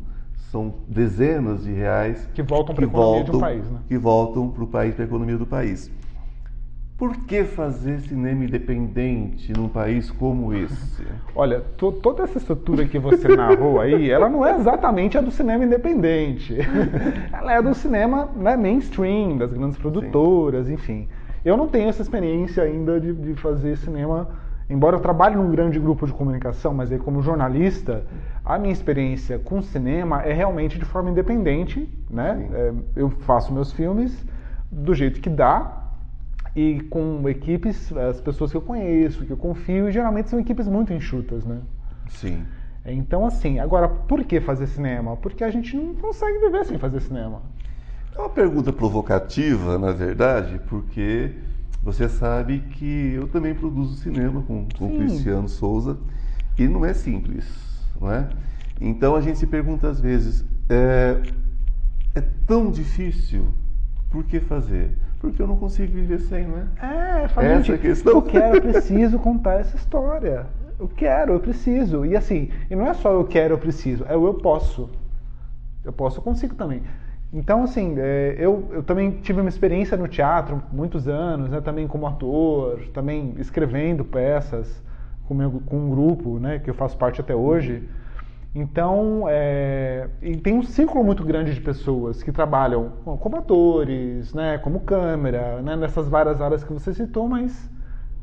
são 0.52 0.74
dezenas 0.90 1.64
de 1.64 1.72
reais 1.72 2.28
Que 2.34 2.42
voltam 2.42 2.76
pra 2.76 2.84
economia 2.84 3.24
de 3.24 3.32
um 3.32 3.40
país, 3.40 3.70
né? 3.70 3.80
que 3.88 3.98
voltam 3.98 4.50
para 4.50 4.64
o 4.64 4.68
país, 4.68 4.94
para 4.94 5.06
a 5.06 5.08
economia 5.08 5.38
do 5.38 5.46
país. 5.46 5.90
Por 7.02 7.18
que 7.26 7.44
fazer 7.44 8.00
cinema 8.02 8.44
independente 8.44 9.52
num 9.54 9.68
país 9.68 10.12
como 10.12 10.54
esse? 10.54 11.04
Olha, 11.34 11.62
to- 11.76 11.94
toda 11.94 12.22
essa 12.22 12.38
estrutura 12.38 12.86
que 12.86 13.00
você 13.00 13.36
narrou 13.36 13.82
aí, 13.82 14.08
ela 14.08 14.30
não 14.30 14.46
é 14.46 14.56
exatamente 14.56 15.18
a 15.18 15.22
do 15.22 15.32
cinema 15.32 15.66
independente. 15.66 16.56
ela 17.34 17.54
é 17.56 17.60
do 17.60 17.74
cinema 17.74 18.30
né, 18.36 18.56
mainstream, 18.56 19.36
das 19.36 19.52
grandes 19.52 19.80
produtoras, 19.80 20.70
enfim. 20.70 21.08
Eu 21.44 21.58
não 21.58 21.68
tenho 21.68 21.90
essa 21.90 22.04
experiência 22.04 22.62
ainda 22.62 23.00
de, 23.02 23.14
de 23.14 23.34
fazer 23.34 23.78
cinema 23.78 24.30
embora 24.70 24.96
eu 24.96 25.00
trabalhe 25.02 25.36
num 25.36 25.50
grande 25.50 25.80
grupo 25.80 26.06
de 26.06 26.14
comunicação, 26.14 26.72
mas 26.72 26.92
aí 26.92 27.00
como 27.00 27.20
jornalista, 27.24 28.06
a 28.46 28.60
minha 28.60 28.72
experiência 28.72 29.40
com 29.40 29.60
cinema 29.64 30.22
é 30.22 30.34
realmente 30.34 30.78
de 30.78 30.86
forma 30.86 31.10
independente, 31.10 31.90
né? 32.08 32.48
É, 32.54 32.74
eu 32.96 33.10
faço 33.10 33.52
meus 33.52 33.72
filmes 33.74 34.24
do 34.72 34.94
jeito 34.94 35.20
que 35.20 35.32
dá 35.32 35.81
e 36.56 36.82
com 36.90 37.28
equipes, 37.30 37.92
as 37.96 38.20
pessoas 38.20 38.52
que 38.52 38.58
eu 38.58 38.62
conheço, 38.62 39.26
que 39.26 39.32
eu 39.32 39.38
confio, 39.38 39.88
e 39.88 39.92
geralmente 39.92 40.30
são 40.30 40.40
equipes 40.40 40.68
muito 40.68 40.94
enxutas, 40.94 41.46
né? 41.46 41.62
Sim. 42.10 42.46
Então, 42.86 43.26
assim, 43.26 43.60
agora, 43.60 43.88
por 43.88 44.24
que 44.24 44.42
fazer 44.42 44.68
cinema? 44.68 45.16
Porque 45.16 45.44
a 45.44 45.52
gente 45.52 45.76
não 45.76 45.94
consegue 45.96 46.40
viver 46.40 46.66
sem 46.66 46.78
fazer 46.78 47.00
cinema. 47.00 47.42
É 48.16 48.20
uma 48.20 48.30
pergunta 48.30 48.74
provocativa, 48.74 49.78
na 49.78 49.92
verdade, 49.92 50.60
porque 50.68 51.32
você 51.84 52.10
sabe 52.10 52.60
que 52.60 53.14
eu 53.14 53.28
também 53.28 53.56
produzo 53.56 53.96
cinema 53.96 54.42
com, 54.42 54.68
com 54.78 54.88
o 54.88 54.98
Cristiano 54.98 55.48
Souza 55.48 55.98
e 56.58 56.68
não 56.68 56.84
é 56.84 56.94
simples, 56.94 57.46
não 58.00 58.12
é? 58.12 58.28
Então 58.80 59.16
a 59.16 59.22
gente 59.22 59.40
se 59.40 59.48
pergunta 59.48 59.88
às 59.88 60.00
vezes, 60.00 60.44
é, 60.70 61.22
é 62.14 62.22
tão 62.46 62.70
difícil, 62.70 63.48
por 64.10 64.24
que 64.26 64.40
fazer? 64.40 64.98
Porque 65.22 65.40
eu 65.40 65.46
não 65.46 65.56
consigo 65.56 65.94
viver 65.94 66.20
sem, 66.20 66.48
não 66.48 66.58
é? 66.58 67.28
Faz 67.28 67.48
Essa 67.48 67.74
é 67.74 67.78
questão. 67.78 68.14
Eu 68.14 68.22
quero, 68.24 68.58
eu 68.58 68.62
preciso 68.62 69.20
contar 69.20 69.60
essa 69.60 69.76
história. 69.76 70.48
Eu 70.80 70.88
quero, 70.88 71.34
eu 71.34 71.40
preciso. 71.40 72.04
E 72.04 72.18
assim, 72.18 72.50
e 72.70 72.76
não 72.76 72.88
é 72.88 72.94
só 72.96 73.12
eu 73.12 73.24
quero, 73.24 73.54
eu 73.54 73.58
preciso, 73.60 74.04
é 74.10 74.18
o 74.18 74.26
eu 74.26 74.34
posso. 74.34 74.90
Eu 75.86 75.94
posso, 75.94 76.18
eu 76.18 76.24
consigo 76.24 76.56
também. 76.56 76.82
Então, 77.32 77.64
assim, 77.64 77.96
é, 77.98 78.36
eu, 78.38 78.68
eu 78.72 78.84
também 78.84 79.12
tive 79.12 79.40
uma 79.40 79.48
experiência 79.48 79.96
no 79.96 80.08
teatro, 80.08 80.62
muitos 80.72 81.08
anos, 81.08 81.50
né, 81.50 81.62
também 81.62 81.88
como 81.88 82.08
ator, 82.08 82.82
também 82.92 83.36
escrevendo 83.38 84.04
peças 84.04 84.84
com, 85.28 85.34
meu, 85.36 85.62
com 85.66 85.78
um 85.78 85.90
grupo, 85.90 86.40
né, 86.40 86.60
que 86.60 86.70
eu 86.70 86.74
faço 86.74 86.98
parte 86.98 87.22
até 87.22 87.34
hoje. 87.34 87.88
Então, 88.54 89.26
é, 89.30 90.10
tem 90.44 90.58
um 90.58 90.64
círculo 90.64 91.04
muito 91.04 91.24
grande 91.24 91.54
de 91.54 91.62
pessoas 91.62 92.22
que 92.22 92.34
trabalham 92.34 92.92
como 93.20 93.38
atores, 93.38 94.34
né, 94.34 94.58
como 94.58 94.82
câmera, 94.82 95.62
né, 95.62 95.78
nessas 95.78 96.10
várias 96.10 96.42
áreas 96.42 96.62
que 96.62 96.74
você 96.74 96.94
citou, 96.94 97.30
mas 97.30 97.70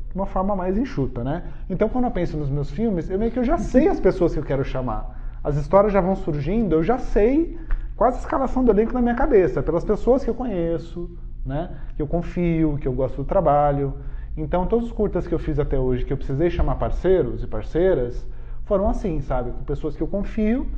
de 0.09 0.15
uma 0.15 0.27
forma 0.27 0.55
mais 0.55 0.77
enxuta, 0.77 1.23
né? 1.23 1.43
Então, 1.69 1.89
quando 1.89 2.05
eu 2.05 2.11
penso 2.11 2.37
nos 2.37 2.49
meus 2.49 2.69
filmes, 2.69 3.09
eu 3.09 3.17
meio 3.17 3.31
que 3.31 3.39
eu 3.39 3.43
já 3.43 3.57
sei 3.57 3.87
as 3.87 3.99
pessoas 3.99 4.33
que 4.33 4.39
eu 4.39 4.43
quero 4.43 4.63
chamar. 4.63 5.39
As 5.43 5.55
histórias 5.55 5.93
já 5.93 6.01
vão 6.01 6.15
surgindo, 6.15 6.75
eu 6.75 6.83
já 6.83 6.97
sei 6.97 7.57
quase 7.95 8.17
a 8.17 8.19
escalação 8.21 8.63
do 8.63 8.71
elenco 8.71 8.93
na 8.93 9.01
minha 9.01 9.15
cabeça, 9.15 9.61
pelas 9.63 9.83
pessoas 9.83 10.23
que 10.23 10.29
eu 10.29 10.35
conheço, 10.35 11.09
né? 11.45 11.69
que 11.95 12.01
eu 12.01 12.07
confio, 12.07 12.77
que 12.79 12.87
eu 12.87 12.93
gosto 12.93 13.17
do 13.17 13.23
trabalho. 13.23 13.95
Então, 14.37 14.65
todos 14.65 14.87
os 14.87 14.91
curtas 14.91 15.27
que 15.27 15.33
eu 15.33 15.39
fiz 15.39 15.59
até 15.59 15.77
hoje, 15.77 16.05
que 16.05 16.13
eu 16.13 16.17
precisei 16.17 16.49
chamar 16.49 16.75
parceiros 16.75 17.43
e 17.43 17.47
parceiras, 17.47 18.25
foram 18.69 18.87
assim, 18.87 19.19
sabe? 19.21 19.49
Com 19.49 19.63
pessoas 19.63 19.95
que 19.97 20.03
eu 20.03 20.07
confio. 20.07 20.69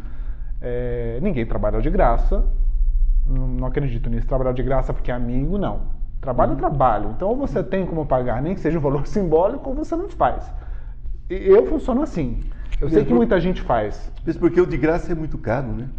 É, 0.62 1.20
ninguém 1.22 1.46
trabalha 1.46 1.82
de 1.82 1.90
graça. 1.90 2.44
Não, 3.28 3.48
não, 3.48 3.68
acredito 3.68 4.10
nisso. 4.10 4.26
Trabalhar 4.26 4.54
de 4.54 4.64
graça 4.64 4.94
porque 4.94 5.12
é 5.12 5.14
amigo, 5.14 5.58
não. 5.58 5.82
Trabalho 6.22 6.52
é 6.52 6.54
uhum. 6.54 6.58
é 6.58 6.62
trabalho. 6.62 7.10
Então, 7.16 7.28
ou 7.28 7.36
você 7.36 7.62
tem 7.62 7.86
como 7.86 8.06
pagar, 8.06 8.42
nem 8.42 8.56
que 8.56 8.62
seja 8.62 8.80
um 8.80 8.82
valor 8.82 9.06
simbólico, 9.08 9.70
ou 9.70 9.76
você 9.76 9.96
não 9.96 10.10
faz. 10.10 10.50
Eu 11.30 11.68
funciono 11.68 12.02
assim. 12.02 12.40
Eu 12.80 12.90
sei 12.90 13.04
que 13.04 13.14
muita 13.14 13.40
gente 13.40 13.62
faz. 13.62 14.12
Mas 14.26 14.38
porque 14.38 14.60
o 14.60 14.66
de 14.66 14.78
graça 14.78 15.12
é 15.12 15.16
muito 15.16 15.38
caro, 15.38 15.68
né? 15.68 15.90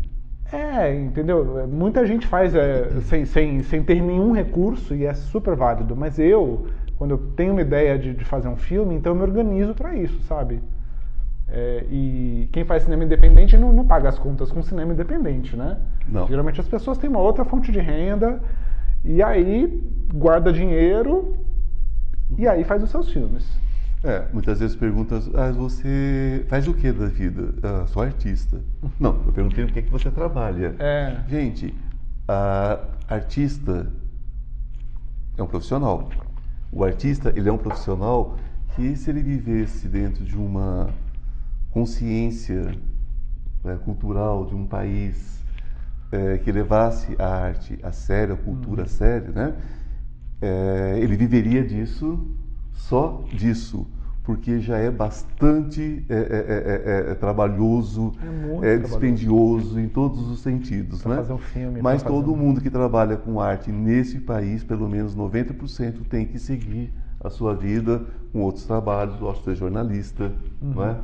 É, 0.51 0.95
entendeu? 0.95 1.67
Muita 1.69 2.05
gente 2.07 2.27
faz 2.27 2.55
é, 2.55 2.89
sem, 3.03 3.25
sem, 3.25 3.63
sem 3.63 3.83
ter 3.83 4.01
nenhum 4.03 4.33
recurso 4.33 4.95
e 4.95 5.05
é 5.05 5.15
super 5.15 5.55
válido. 5.55 5.95
Mas 5.95 6.19
eu, 6.19 6.67
quando 6.97 7.13
eu 7.13 7.19
tenho 7.37 7.53
uma 7.53 7.63
ideia 7.63 7.99
de, 7.99 8.15
de 8.15 8.25
fazer 8.25 8.49
um 8.49 8.57
filme, 8.57 8.95
então 8.95 9.13
eu 9.13 9.17
me 9.17 9.23
organizo 9.23 9.75
para 9.75 9.95
isso, 9.95 10.21
sabe? 10.23 10.61
É, 11.55 11.85
e 11.91 12.49
quem 12.51 12.65
faz 12.65 12.85
cinema 12.85 13.05
independente 13.05 13.59
não, 13.59 13.75
não, 13.75 13.87
paga 13.87 14.09
as 14.09 14.19
contas 14.19 14.51
com 14.51 14.63
cinema 14.63 14.95
independente, 14.95 15.55
né? 15.55 15.77
Não. 16.09 16.27
Geralmente 16.27 16.59
as 16.59 16.67
pessoas 16.67 16.97
têm 16.97 17.11
uma 17.11 17.19
outra 17.19 17.45
fonte 17.45 17.71
de 17.71 17.79
renda 17.79 18.41
e 19.05 19.23
aí 19.23 19.83
guarda 20.15 20.51
dinheiro 20.51 21.37
e 22.39 22.49
aí 22.49 22.65
faz 22.65 22.83
os 22.83 22.89
seus 22.89 23.13
filmes. 23.13 23.47
É, 24.03 24.25
muitas 24.33 24.61
vezes 24.61 24.75
perguntam, 24.75 25.21
ah, 25.35 25.53
você 25.53 26.47
faz 26.49 26.67
o 26.67 26.73
que 26.73 26.91
da 26.91 27.07
vida? 27.07 27.55
Ah, 27.63 27.87
sou 27.87 28.03
artista. 28.03 28.59
Não, 28.99 29.23
eu 29.27 29.33
perguntei 29.33 29.65
o 29.65 29.67
que 29.67 29.79
é 29.79 29.83
que 29.83 29.91
você 29.91 30.11
trabalha. 30.11 30.75
É. 30.79 31.19
Gente, 31.29 31.75
a 32.27 32.81
artista 33.09 33.93
é 35.37 35.43
um 35.43 35.47
profissional. 35.47 36.09
O 36.73 36.83
artista, 36.83 37.31
ele 37.37 37.51
é 37.51 37.53
um 37.53 37.59
profissional 37.59 38.39
que 38.75 38.97
se 38.97 39.11
ele 39.11 39.23
vivesse 39.23 39.87
dentro 39.87 40.25
de 40.25 40.35
uma 40.39 40.89
consciência 41.73 42.75
né, 43.65 43.79
cultural 43.85 44.47
de 44.47 44.55
um 44.55 44.67
país 44.67 45.43
é, 46.13 46.39
que 46.39 46.53
levasse 46.53 47.17
a 47.19 47.27
arte 47.27 47.79
a 47.83 47.91
sério, 47.91 48.35
a 48.35 48.37
cultura 48.37 48.85
a 48.85 48.87
sério, 48.87 49.33
né? 49.33 49.55
É, 50.41 50.99
ele 51.01 51.17
viveria 51.17 51.65
disso 51.65 52.19
só 52.73 53.25
disso, 53.33 53.87
porque 54.25 54.61
já 54.61 54.77
é 54.77 54.91
bastante 54.91 56.05
é, 56.09 56.15
é, 56.15 57.09
é, 57.09 57.11
é, 57.13 57.15
trabalhoso, 57.15 58.13
é, 58.63 58.77
dispendioso 58.77 59.81
em 59.81 59.89
todos 59.89 60.31
os 60.31 60.41
sentidos. 60.41 61.03
Pra 61.03 61.13
né? 61.13 61.17
fazer 61.19 61.33
um 61.33 61.39
filme, 61.39 61.81
Mas 61.81 62.03
todo 62.03 62.37
mundo 62.37 62.61
que 62.61 62.69
trabalha 62.69 63.17
com 63.17 63.41
arte 63.41 63.71
nesse 63.71 64.19
país, 64.19 64.63
pelo 64.63 64.89
menos 64.89 65.17
90%, 65.17 66.05
tem 66.09 66.27
que 66.27 66.39
seguir 66.39 66.93
a 67.21 67.31
sua 67.31 67.55
vida 67.55 68.03
com 68.33 68.41
outros 68.41 68.67
trabalhos, 68.67 69.17
de 69.19 69.45
ser 69.45 69.55
jornalista, 69.55 70.33
uhum. 70.61 70.73
não 70.75 70.85
é? 70.85 70.97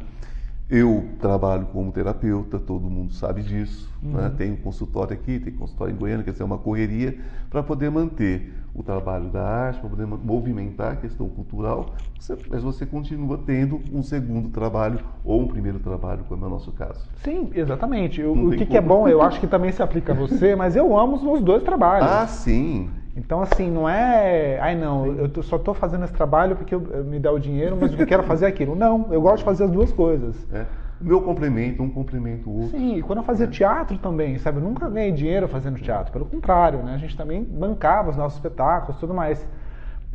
Eu 0.70 1.08
trabalho 1.18 1.66
como 1.72 1.90
terapeuta, 1.90 2.58
todo 2.58 2.90
mundo 2.90 3.12
sabe 3.14 3.42
disso. 3.42 3.90
Uhum. 4.02 4.12
Né? 4.12 4.32
Tenho 4.36 4.56
consultório 4.58 5.14
aqui, 5.14 5.40
tem 5.40 5.52
consultório 5.52 5.94
em 5.94 5.96
Goiânia, 5.96 6.22
quer 6.22 6.32
dizer, 6.32 6.42
é 6.42 6.46
uma 6.46 6.58
correria 6.58 7.18
para 7.48 7.62
poder 7.62 7.90
manter 7.90 8.52
o 8.74 8.82
trabalho 8.82 9.28
da 9.30 9.42
arte, 9.42 9.80
para 9.80 9.88
poder 9.88 10.06
movimentar 10.06 10.92
a 10.92 10.96
questão 10.96 11.28
cultural, 11.28 11.94
você, 12.18 12.36
mas 12.48 12.62
você 12.62 12.84
continua 12.84 13.38
tendo 13.38 13.80
um 13.92 14.02
segundo 14.02 14.50
trabalho 14.50 15.00
ou 15.24 15.40
um 15.40 15.48
primeiro 15.48 15.78
trabalho, 15.78 16.24
como 16.28 16.44
é 16.44 16.48
o 16.48 16.50
nosso 16.50 16.70
caso. 16.72 17.08
Sim, 17.24 17.50
exatamente. 17.54 18.22
o 18.22 18.50
que, 18.50 18.66
que, 18.66 18.76
é 18.76 18.80
bom, 18.80 19.08
eu 19.08 19.22
acho 19.22 19.40
que 19.40 19.46
também 19.46 19.72
se 19.72 19.82
aplica 19.82 20.12
a 20.12 20.14
você, 20.14 20.54
mas 20.54 20.76
eu 20.76 20.96
amo 20.96 21.16
os 21.16 21.22
meus 21.22 21.40
dois 21.42 21.62
trabalhos. 21.62 22.08
Ah, 22.08 22.26
sim. 22.26 22.90
Então, 23.18 23.42
assim, 23.42 23.68
não 23.68 23.88
é. 23.88 24.58
Ai, 24.60 24.76
não, 24.76 25.06
eu 25.06 25.42
só 25.42 25.56
estou 25.56 25.74
fazendo 25.74 26.04
esse 26.04 26.12
trabalho 26.12 26.54
porque 26.54 26.74
eu, 26.74 26.86
eu 26.92 27.04
me 27.04 27.18
dá 27.18 27.32
o 27.32 27.38
dinheiro, 27.38 27.76
mas 27.78 27.92
eu 27.98 28.06
quero 28.06 28.22
fazer 28.22 28.46
aquilo. 28.46 28.76
Não, 28.76 29.12
eu 29.12 29.20
gosto 29.20 29.38
de 29.38 29.44
fazer 29.44 29.64
as 29.64 29.70
duas 29.70 29.92
coisas. 29.92 30.46
É. 30.52 30.64
O 31.00 31.04
meu 31.04 31.20
complemento, 31.20 31.82
um 31.82 31.90
complemento 31.90 32.48
o 32.48 32.62
outro. 32.62 32.78
Sim, 32.78 33.00
quando 33.02 33.18
eu 33.18 33.24
fazia 33.24 33.46
é. 33.46 33.50
teatro 33.50 33.98
também, 33.98 34.38
sabe? 34.38 34.58
Eu 34.58 34.62
nunca 34.62 34.88
ganhei 34.88 35.10
dinheiro 35.10 35.48
fazendo 35.48 35.80
teatro. 35.80 36.12
Pelo 36.12 36.26
contrário, 36.26 36.82
né? 36.82 36.94
A 36.94 36.98
gente 36.98 37.16
também 37.16 37.42
bancava 37.42 38.10
os 38.10 38.16
nossos 38.16 38.38
espetáculos 38.38 38.96
e 38.96 39.00
tudo 39.00 39.12
mais. 39.12 39.46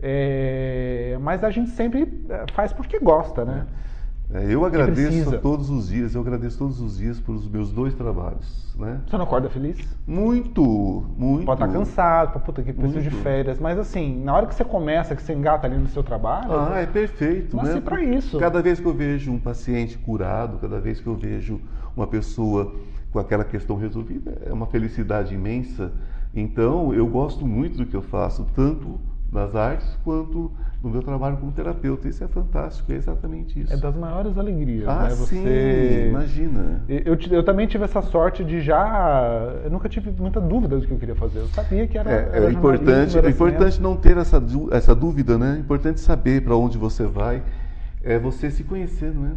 É... 0.01 1.17
Mas 1.21 1.43
a 1.43 1.49
gente 1.49 1.71
sempre 1.71 2.25
é, 2.29 2.45
faz 2.53 2.71
porque 2.71 2.99
gosta, 2.99 3.43
né? 3.43 3.65
É. 3.79 3.92
É, 4.33 4.51
eu 4.51 4.65
agradeço 4.65 5.37
todos 5.37 5.69
os 5.69 5.89
dias, 5.89 6.15
eu 6.15 6.21
agradeço 6.21 6.57
todos 6.57 6.81
os 6.81 6.97
dias 6.97 7.19
pelos 7.19 7.47
meus 7.47 7.71
dois 7.71 7.93
trabalhos, 7.93 8.75
né? 8.79 8.99
Você 9.05 9.15
não 9.15 9.25
acorda 9.25 9.47
feliz? 9.47 9.77
Muito, 10.07 11.05
muito. 11.15 11.45
Pode 11.45 11.61
estar 11.61 11.71
cansado, 11.71 12.39
puta, 12.39 12.63
que 12.63 12.73
preciso 12.73 12.99
de 12.99 13.11
férias, 13.11 13.59
mas 13.59 13.77
assim, 13.77 14.23
na 14.23 14.33
hora 14.35 14.47
que 14.47 14.55
você 14.55 14.65
começa, 14.65 15.15
que 15.15 15.21
você 15.21 15.33
engata 15.33 15.67
ali 15.67 15.77
no 15.77 15.87
seu 15.87 16.01
trabalho... 16.01 16.51
Ah, 16.51 16.79
é 16.79 16.87
perfeito, 16.87 17.55
nasci 17.55 17.75
né? 17.75 17.81
para 17.81 18.01
isso. 18.01 18.39
Cada 18.39 18.59
vez 18.59 18.79
que 18.79 18.87
eu 18.87 18.93
vejo 18.93 19.31
um 19.31 19.39
paciente 19.39 19.99
curado, 19.99 20.57
cada 20.57 20.79
vez 20.79 20.99
que 20.99 21.05
eu 21.05 21.15
vejo 21.15 21.61
uma 21.95 22.07
pessoa 22.07 22.73
com 23.11 23.19
aquela 23.19 23.43
questão 23.43 23.75
resolvida, 23.75 24.41
é 24.47 24.51
uma 24.51 24.65
felicidade 24.65 25.35
imensa. 25.35 25.91
Então, 26.33 26.91
eu 26.91 27.05
gosto 27.05 27.45
muito 27.45 27.77
do 27.77 27.85
que 27.85 27.95
eu 27.95 28.01
faço, 28.01 28.47
tanto 28.55 28.99
nas 29.33 29.55
artes 29.55 29.87
quanto 30.03 30.51
no 30.83 30.89
meu 30.89 31.01
trabalho 31.01 31.37
como 31.37 31.51
terapeuta. 31.51 32.07
Isso 32.07 32.23
é 32.23 32.27
fantástico, 32.27 32.91
é 32.91 32.95
exatamente 32.95 33.59
isso. 33.59 33.73
É 33.73 33.77
das 33.77 33.95
maiores 33.95 34.37
alegrias. 34.37 34.87
Ah, 34.87 35.03
né? 35.03 35.09
Você... 35.09 35.35
sim, 35.35 36.09
imagina. 36.09 36.81
Eu, 36.87 37.17
eu, 37.31 37.43
também 37.43 37.65
tive 37.65 37.85
essa 37.85 38.01
sorte 38.01 38.43
de 38.43 38.61
já. 38.61 39.53
Eu 39.63 39.71
nunca 39.71 39.87
tive 39.87 40.11
muita 40.11 40.41
dúvida 40.41 40.77
do 40.77 40.85
que 40.85 40.93
eu 40.93 40.99
queria 40.99 41.15
fazer. 41.15 41.39
Eu 41.39 41.47
sabia 41.47 41.87
que 41.87 41.97
era. 41.97 42.11
É, 42.11 42.29
era 42.33 42.45
é 42.45 42.51
importante, 42.51 43.17
é 43.17 43.29
importante 43.29 43.81
não 43.81 43.95
ter 43.95 44.17
essa, 44.17 44.43
essa 44.71 44.93
dúvida, 44.93 45.37
né? 45.37 45.55
É 45.57 45.59
importante 45.59 46.01
saber 46.01 46.43
para 46.43 46.55
onde 46.55 46.77
você 46.77 47.05
vai. 47.05 47.41
É 48.03 48.19
você 48.19 48.51
se 48.51 48.63
conhecer, 48.63 49.13
não 49.13 49.27
é? 49.27 49.31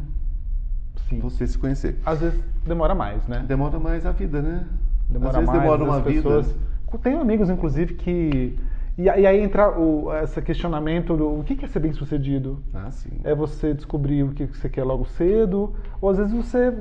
Sim. 1.08 1.20
Você 1.20 1.46
se 1.46 1.56
conhecer. 1.56 1.96
Às 2.04 2.20
vezes 2.20 2.40
demora 2.66 2.94
mais, 2.94 3.26
né? 3.28 3.44
Demora 3.46 3.78
mais 3.78 4.04
a 4.04 4.10
vida, 4.10 4.42
né? 4.42 4.64
Demora 5.08 5.30
Às 5.30 5.36
vezes 5.36 5.48
mais. 5.48 5.62
demora 5.62 5.84
uma 5.84 6.00
pessoas... 6.00 6.46
vida. 6.46 6.66
Tenho 7.02 7.20
amigos, 7.20 7.50
inclusive, 7.50 7.94
que 7.94 8.58
e, 8.98 9.08
aí 9.08 9.38
entra 9.40 9.78
o, 9.78 10.12
esse 10.22 10.40
questionamento 10.40 11.16
do 11.16 11.40
o 11.40 11.44
que 11.44 11.64
é 11.64 11.68
ser 11.68 11.80
bem 11.80 11.92
sucedido? 11.92 12.62
Ah, 12.72 12.90
sim. 12.90 13.20
É 13.24 13.34
você 13.34 13.74
descobrir 13.74 14.22
o 14.22 14.30
que 14.32 14.46
você 14.46 14.68
quer 14.68 14.84
logo 14.84 15.04
cedo, 15.04 15.74
ou 16.00 16.08
às 16.10 16.16
vezes 16.16 16.32
você 16.32 16.72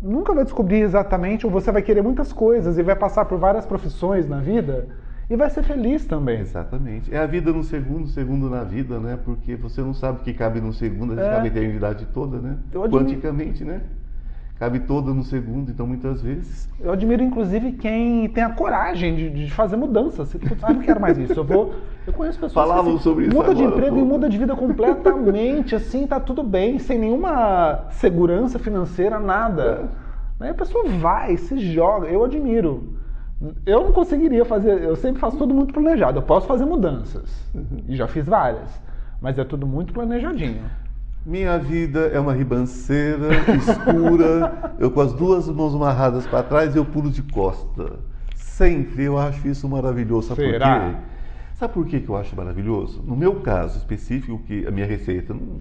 nunca 0.00 0.32
vai 0.34 0.44
descobrir 0.44 0.80
exatamente, 0.80 1.44
ou 1.44 1.52
você 1.52 1.70
vai 1.72 1.82
querer 1.82 2.02
muitas 2.02 2.32
coisas 2.32 2.78
e 2.78 2.82
vai 2.82 2.96
passar 2.96 3.24
por 3.24 3.38
várias 3.38 3.66
profissões 3.66 4.28
na 4.28 4.38
vida 4.40 4.88
e 5.28 5.36
vai 5.36 5.50
ser 5.50 5.62
feliz 5.62 6.06
também. 6.06 6.40
Exatamente. 6.40 7.12
É 7.14 7.18
a 7.18 7.26
vida 7.26 7.52
no 7.52 7.62
segundo, 7.62 8.06
segundo 8.08 8.48
na 8.48 8.64
vida, 8.64 8.98
né? 8.98 9.18
Porque 9.22 9.56
você 9.56 9.82
não 9.82 9.92
sabe 9.92 10.20
o 10.20 10.22
que 10.22 10.32
cabe 10.32 10.60
no 10.60 10.72
segundo, 10.72 11.10
às 11.10 11.16
vezes 11.16 11.30
É. 11.32 11.34
cabe 11.34 11.48
a 11.48 11.50
eternidade 11.50 12.06
toda, 12.14 12.38
né? 12.38 12.56
Eu 12.72 12.84
admiro- 12.84 13.04
Quanticamente, 13.04 13.62
né? 13.64 13.82
Cabe 14.58 14.80
toda 14.80 15.14
no 15.14 15.22
segundo, 15.22 15.70
então 15.70 15.86
muitas 15.86 16.20
vezes. 16.20 16.68
Eu 16.80 16.90
admiro, 16.90 17.22
inclusive, 17.22 17.72
quem 17.72 18.28
tem 18.28 18.42
a 18.42 18.50
coragem 18.50 19.14
de, 19.14 19.30
de 19.30 19.50
fazer 19.52 19.76
mudanças. 19.76 20.28
Você, 20.28 20.38
putz, 20.38 20.64
ah, 20.64 20.72
não 20.72 20.80
quero 20.80 21.00
mais 21.00 21.16
isso. 21.16 21.38
Eu 21.38 21.44
vou. 21.44 21.74
Eu 22.04 22.12
conheço 22.12 22.40
pessoas 22.40 22.66
Falavam 22.66 22.96
que 22.96 23.02
sobre 23.04 23.26
isso 23.26 23.36
muda 23.36 23.54
de 23.54 23.62
emprego 23.62 23.96
e 23.96 24.02
muda 24.02 24.28
de 24.28 24.36
vida 24.36 24.56
completamente, 24.56 25.76
assim, 25.76 26.08
tá 26.08 26.18
tudo 26.18 26.42
bem, 26.42 26.78
sem 26.80 26.98
nenhuma 26.98 27.84
segurança 27.90 28.58
financeira, 28.58 29.20
nada. 29.20 29.90
Aí 30.40 30.50
a 30.50 30.54
pessoa 30.54 30.88
vai, 30.88 31.36
se 31.36 31.56
joga. 31.58 32.08
Eu 32.08 32.24
admiro. 32.24 32.94
Eu 33.64 33.84
não 33.84 33.92
conseguiria 33.92 34.44
fazer. 34.44 34.82
Eu 34.82 34.96
sempre 34.96 35.20
faço 35.20 35.36
tudo 35.36 35.54
muito 35.54 35.72
planejado. 35.72 36.18
Eu 36.18 36.22
posso 36.22 36.48
fazer 36.48 36.64
mudanças. 36.64 37.48
E 37.86 37.94
já 37.94 38.08
fiz 38.08 38.26
várias. 38.26 38.68
Mas 39.20 39.38
é 39.38 39.44
tudo 39.44 39.68
muito 39.68 39.92
planejadinho. 39.92 40.62
Minha 41.24 41.58
vida 41.58 42.00
é 42.06 42.18
uma 42.18 42.32
ribanceira 42.32 43.28
escura, 43.56 44.72
eu 44.80 44.90
com 44.90 45.00
as 45.00 45.12
duas 45.12 45.48
mãos 45.48 45.74
amarradas 45.74 46.26
para 46.26 46.42
trás 46.42 46.74
eu 46.74 46.84
pulo 46.84 47.10
de 47.10 47.22
costa. 47.22 47.98
Sempre 48.34 49.04
eu 49.04 49.18
acho 49.18 49.46
isso 49.46 49.68
maravilhoso. 49.68 50.28
Sabe 50.28 50.42
Será? 50.42 50.80
por 50.80 50.90
quê? 50.90 50.96
Sabe 51.58 51.72
por 51.74 51.86
que 51.86 52.04
eu 52.06 52.16
acho 52.16 52.36
maravilhoso? 52.36 53.02
No 53.04 53.16
meu 53.16 53.40
caso 53.40 53.78
específico, 53.78 54.38
que 54.46 54.64
a 54.64 54.70
minha 54.70 54.86
receita 54.86 55.34
não, 55.34 55.58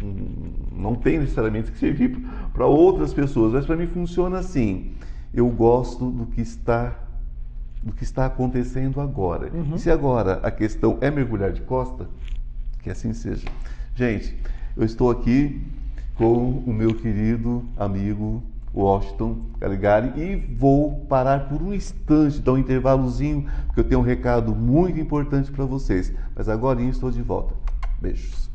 não 0.71 0.95
tem 0.95 1.17
necessariamente 1.17 1.71
que 1.71 1.77
servir 1.79 2.15
para 2.53 2.67
outras 2.67 3.13
pessoas, 3.15 3.53
mas 3.53 3.65
para 3.65 3.75
mim 3.75 3.87
funciona 3.87 4.37
assim. 4.37 4.91
Eu 5.33 5.49
gosto 5.49 6.11
do 6.11 6.27
que 6.27 6.39
está 6.39 6.95
do 7.83 7.93
que 7.93 8.03
está 8.03 8.25
acontecendo 8.25 9.01
agora. 9.01 9.49
E 9.73 9.79
se 9.79 9.89
agora 9.89 10.39
a 10.43 10.51
questão 10.51 10.97
é 11.01 11.09
mergulhar 11.09 11.51
de 11.51 11.61
costa, 11.61 12.07
que 12.81 12.89
assim 12.89 13.13
seja. 13.13 13.47
Gente, 13.95 14.37
eu 14.77 14.85
estou 14.85 15.09
aqui 15.09 15.59
com 16.15 16.63
o 16.65 16.71
meu 16.71 16.93
querido 16.93 17.65
amigo 17.75 18.43
Washington 18.73 19.37
Caligari 19.59 20.13
e 20.21 20.35
vou 20.35 21.05
parar 21.09 21.49
por 21.49 21.61
um 21.61 21.73
instante, 21.73 22.39
dar 22.39 22.53
um 22.53 22.57
intervalozinho, 22.59 23.49
porque 23.65 23.79
eu 23.79 23.83
tenho 23.83 23.99
um 23.99 24.03
recado 24.03 24.53
muito 24.53 24.99
importante 24.99 25.51
para 25.51 25.65
vocês. 25.65 26.13
Mas 26.35 26.47
agora 26.47 26.79
estou 26.83 27.09
de 27.09 27.21
volta. 27.23 27.55
Beijos. 27.99 28.49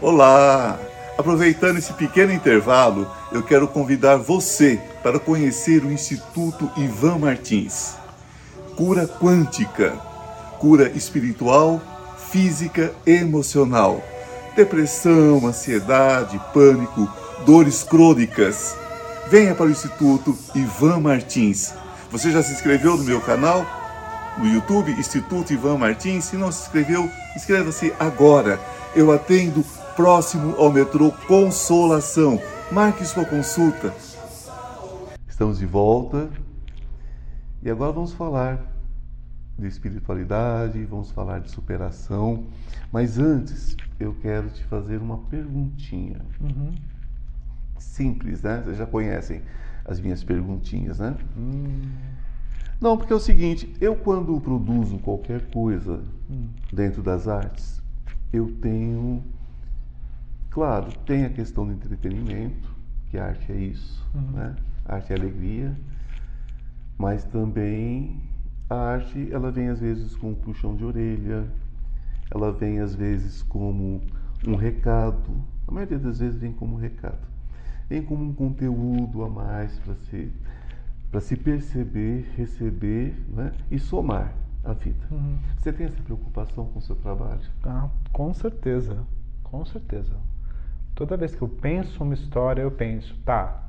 Olá! 0.00 0.78
Aproveitando 1.18 1.78
esse 1.78 1.92
pequeno 1.92 2.32
intervalo, 2.32 3.06
eu 3.32 3.42
quero 3.42 3.66
convidar 3.66 4.16
você 4.16 4.80
para 5.02 5.18
conhecer 5.18 5.84
o 5.84 5.92
Instituto 5.92 6.70
Ivan 6.76 7.18
Martins. 7.18 7.96
Cura 8.76 9.06
quântica, 9.06 9.90
cura 10.58 10.88
espiritual, 10.90 11.80
física 12.16 12.92
e 13.06 13.12
emocional. 13.12 14.02
Depressão, 14.56 15.44
ansiedade, 15.46 16.40
pânico, 16.52 17.10
dores 17.44 17.82
crônicas. 17.82 18.76
Venha 19.28 19.52
para 19.52 19.66
o 19.66 19.70
Instituto 19.70 20.38
Ivan 20.54 21.00
Martins. 21.00 21.74
Você 22.10 22.30
já 22.30 22.40
se 22.40 22.52
inscreveu 22.52 22.96
no 22.96 23.02
meu 23.02 23.20
canal? 23.20 23.66
No 24.38 24.46
YouTube, 24.46 24.92
Instituto 24.92 25.52
Ivan 25.52 25.78
Martins. 25.78 26.26
Se 26.26 26.36
não 26.36 26.52
se 26.52 26.62
inscreveu, 26.62 27.10
inscreva-se 27.34 27.92
agora. 27.98 28.60
Eu 28.94 29.10
atendo 29.10 29.64
próximo 29.96 30.54
ao 30.56 30.70
metrô 30.70 31.10
Consolação. 31.26 32.40
Marque 32.70 33.04
sua 33.04 33.24
consulta. 33.24 33.92
Estamos 35.28 35.58
de 35.58 35.66
volta. 35.66 36.30
E 37.60 37.68
agora 37.68 37.90
vamos 37.90 38.12
falar 38.12 38.73
de 39.58 39.66
espiritualidade, 39.66 40.84
vamos 40.84 41.10
falar 41.10 41.40
de 41.40 41.50
superação. 41.50 42.46
Mas 42.92 43.18
antes, 43.18 43.76
eu 43.98 44.14
quero 44.14 44.48
te 44.50 44.64
fazer 44.64 45.00
uma 45.00 45.18
perguntinha. 45.18 46.20
Simples, 47.78 48.42
né? 48.42 48.62
Vocês 48.64 48.78
já 48.78 48.86
conhecem 48.86 49.42
as 49.84 50.00
minhas 50.00 50.24
perguntinhas, 50.24 50.98
né? 50.98 51.16
Não, 52.80 52.96
porque 52.96 53.12
é 53.12 53.16
o 53.16 53.20
seguinte, 53.20 53.72
eu 53.80 53.94
quando 53.94 54.38
produzo 54.40 54.98
qualquer 54.98 55.46
coisa 55.50 56.02
dentro 56.72 57.02
das 57.02 57.28
artes, 57.28 57.82
eu 58.32 58.50
tenho. 58.60 59.22
Claro, 60.50 60.92
tem 61.06 61.24
a 61.24 61.30
questão 61.30 61.66
do 61.66 61.72
entretenimento, 61.72 62.68
que 63.10 63.18
a 63.18 63.26
arte 63.26 63.50
é 63.52 63.56
isso, 63.56 64.04
né? 64.32 64.56
A 64.84 64.96
arte 64.96 65.12
é 65.12 65.16
alegria, 65.16 65.76
mas 66.98 67.24
também 67.24 68.20
a 68.68 68.74
arte 68.74 69.28
ela 69.32 69.50
vem 69.50 69.68
às 69.68 69.80
vezes 69.80 70.16
com 70.16 70.30
um 70.30 70.34
puxão 70.34 70.74
de 70.74 70.84
orelha, 70.84 71.46
ela 72.30 72.52
vem 72.52 72.80
às 72.80 72.94
vezes 72.94 73.42
como 73.42 74.00
um 74.46 74.54
recado, 74.54 75.32
a 75.66 75.72
maioria 75.72 75.98
das 75.98 76.20
vezes 76.20 76.38
vem 76.38 76.52
como 76.52 76.76
um 76.76 76.78
recado, 76.78 77.26
vem 77.88 78.02
como 78.02 78.24
um 78.24 78.32
conteúdo 78.32 79.22
a 79.22 79.28
mais 79.28 79.78
para 79.80 79.94
se 79.94 80.32
para 81.10 81.20
se 81.20 81.36
perceber, 81.36 82.28
receber 82.36 83.14
né? 83.28 83.52
e 83.70 83.78
somar 83.78 84.34
a 84.64 84.72
vida. 84.72 85.06
Você 85.56 85.72
tem 85.72 85.86
essa 85.86 86.02
preocupação 86.02 86.66
com 86.66 86.80
o 86.80 86.82
seu 86.82 86.96
trabalho? 86.96 87.40
Ah, 87.62 87.88
com 88.12 88.34
certeza, 88.34 89.04
com 89.44 89.64
certeza. 89.64 90.12
Toda 90.92 91.16
vez 91.16 91.32
que 91.32 91.42
eu 91.42 91.48
penso 91.48 92.02
uma 92.02 92.14
história, 92.14 92.62
eu 92.62 92.70
penso, 92.72 93.16
tá, 93.24 93.62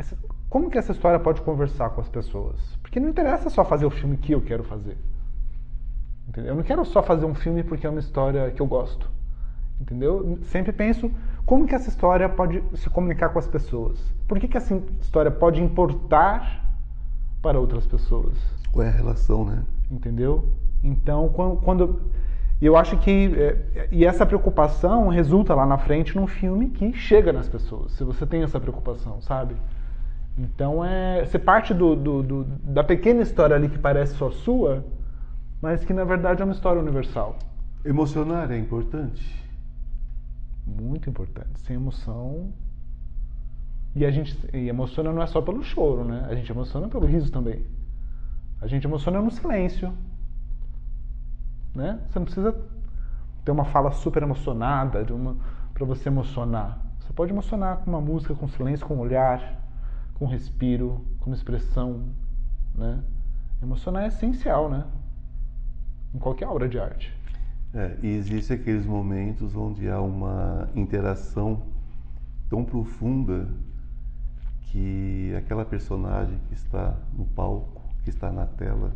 essa- 0.00 0.16
como 0.48 0.70
que 0.70 0.78
essa 0.78 0.92
história 0.92 1.18
pode 1.20 1.40
conversar 1.42 1.90
com 1.90 2.00
as 2.00 2.08
pessoas? 2.08 2.56
Porque 2.82 2.98
não 2.98 3.08
interessa 3.08 3.48
só 3.50 3.64
fazer 3.64 3.86
o 3.86 3.90
filme 3.90 4.16
que 4.16 4.32
eu 4.32 4.40
quero 4.40 4.64
fazer. 4.64 4.96
Entendeu? 6.28 6.50
Eu 6.52 6.56
não 6.56 6.62
quero 6.62 6.84
só 6.84 7.02
fazer 7.02 7.26
um 7.26 7.34
filme 7.34 7.62
porque 7.62 7.86
é 7.86 7.90
uma 7.90 8.00
história 8.00 8.50
que 8.50 8.60
eu 8.62 8.66
gosto. 8.66 9.08
Entendeu? 9.80 10.38
Sempre 10.42 10.72
penso 10.72 11.10
como 11.46 11.66
que 11.66 11.74
essa 11.74 11.88
história 11.88 12.28
pode 12.28 12.62
se 12.74 12.88
comunicar 12.90 13.30
com 13.30 13.38
as 13.38 13.48
pessoas. 13.48 13.98
Por 14.28 14.38
que, 14.38 14.46
que 14.46 14.56
essa 14.56 14.74
história 15.00 15.30
pode 15.30 15.60
importar 15.62 16.64
para 17.42 17.58
outras 17.58 17.86
pessoas? 17.86 18.36
Qual 18.72 18.84
é 18.84 18.88
a 18.88 18.92
relação, 18.92 19.44
né? 19.44 19.62
entendeu? 19.90 20.44
Então, 20.84 21.28
quan- 21.30 21.56
quando 21.56 22.00
e 22.60 22.66
eu 22.66 22.76
acho 22.76 22.96
que 22.98 23.32
é, 23.36 23.88
e 23.90 24.04
essa 24.04 24.24
preocupação 24.26 25.08
resulta 25.08 25.54
lá 25.54 25.64
na 25.66 25.78
frente 25.78 26.14
num 26.14 26.26
filme 26.26 26.68
que 26.68 26.92
chega 26.92 27.32
nas 27.32 27.48
pessoas. 27.48 27.92
Se 27.92 28.04
você 28.04 28.24
tem 28.26 28.42
essa 28.42 28.60
preocupação, 28.60 29.20
sabe? 29.22 29.56
Então 30.40 30.82
é 30.82 31.24
você 31.24 31.38
parte 31.38 31.74
do, 31.74 31.94
do- 31.94 32.22
do- 32.22 32.44
da 32.44 32.82
pequena 32.82 33.20
história 33.22 33.54
ali 33.54 33.68
que 33.68 33.78
parece 33.78 34.14
só 34.14 34.30
sua, 34.30 34.82
mas 35.60 35.84
que 35.84 35.92
na 35.92 36.02
verdade 36.04 36.40
é 36.40 36.44
uma 36.44 36.54
história 36.54 36.80
universal. 36.80 37.36
Emocionar 37.84 38.50
é 38.50 38.58
importante? 38.58 39.22
Muito 40.66 41.10
importante. 41.10 41.60
Sem 41.60 41.76
emoção. 41.76 42.52
E 43.94 44.04
a 44.06 44.10
gente 44.10 44.38
e 44.54 44.68
emociona 44.68 45.12
não 45.12 45.20
é 45.22 45.26
só 45.26 45.42
pelo 45.42 45.62
choro, 45.62 46.04
né? 46.04 46.26
A 46.30 46.34
gente 46.34 46.50
emociona 46.50 46.88
pelo 46.88 47.06
riso 47.06 47.30
também. 47.30 47.66
A 48.62 48.66
gente 48.66 48.86
emociona 48.86 49.20
no 49.20 49.30
silêncio. 49.30 49.92
Né? 51.74 52.00
Você 52.08 52.18
não 52.18 52.24
precisa 52.24 52.54
ter 53.44 53.50
uma 53.50 53.64
fala 53.64 53.90
super 53.90 54.22
emocionada 54.22 55.04
de 55.04 55.12
uma 55.12 55.36
para 55.74 55.84
você 55.84 56.08
emocionar. 56.08 56.78
Você 57.00 57.12
pode 57.12 57.32
emocionar 57.32 57.78
com 57.78 57.90
uma 57.90 58.00
música, 58.00 58.34
com 58.34 58.48
silêncio, 58.48 58.86
com 58.86 58.94
um 58.96 59.00
olhar, 59.00 59.58
com 60.20 60.26
respiro, 60.26 61.02
com 61.18 61.32
expressão, 61.32 62.04
né? 62.74 63.02
Emocionar 63.62 64.04
é 64.04 64.08
essencial, 64.08 64.68
né? 64.68 64.84
Em 66.14 66.18
qualquer 66.18 66.46
obra 66.46 66.68
de 66.68 66.78
arte. 66.78 67.10
É, 67.72 67.96
e 68.02 68.08
existem 68.08 68.58
aqueles 68.58 68.84
momentos 68.84 69.56
onde 69.56 69.88
há 69.88 69.98
uma 69.98 70.68
interação 70.74 71.62
tão 72.50 72.62
profunda 72.66 73.48
que 74.64 75.34
aquela 75.38 75.64
personagem 75.64 76.38
que 76.48 76.54
está 76.54 76.98
no 77.16 77.24
palco, 77.24 77.80
que 78.04 78.10
está 78.10 78.30
na 78.30 78.44
tela, 78.44 78.92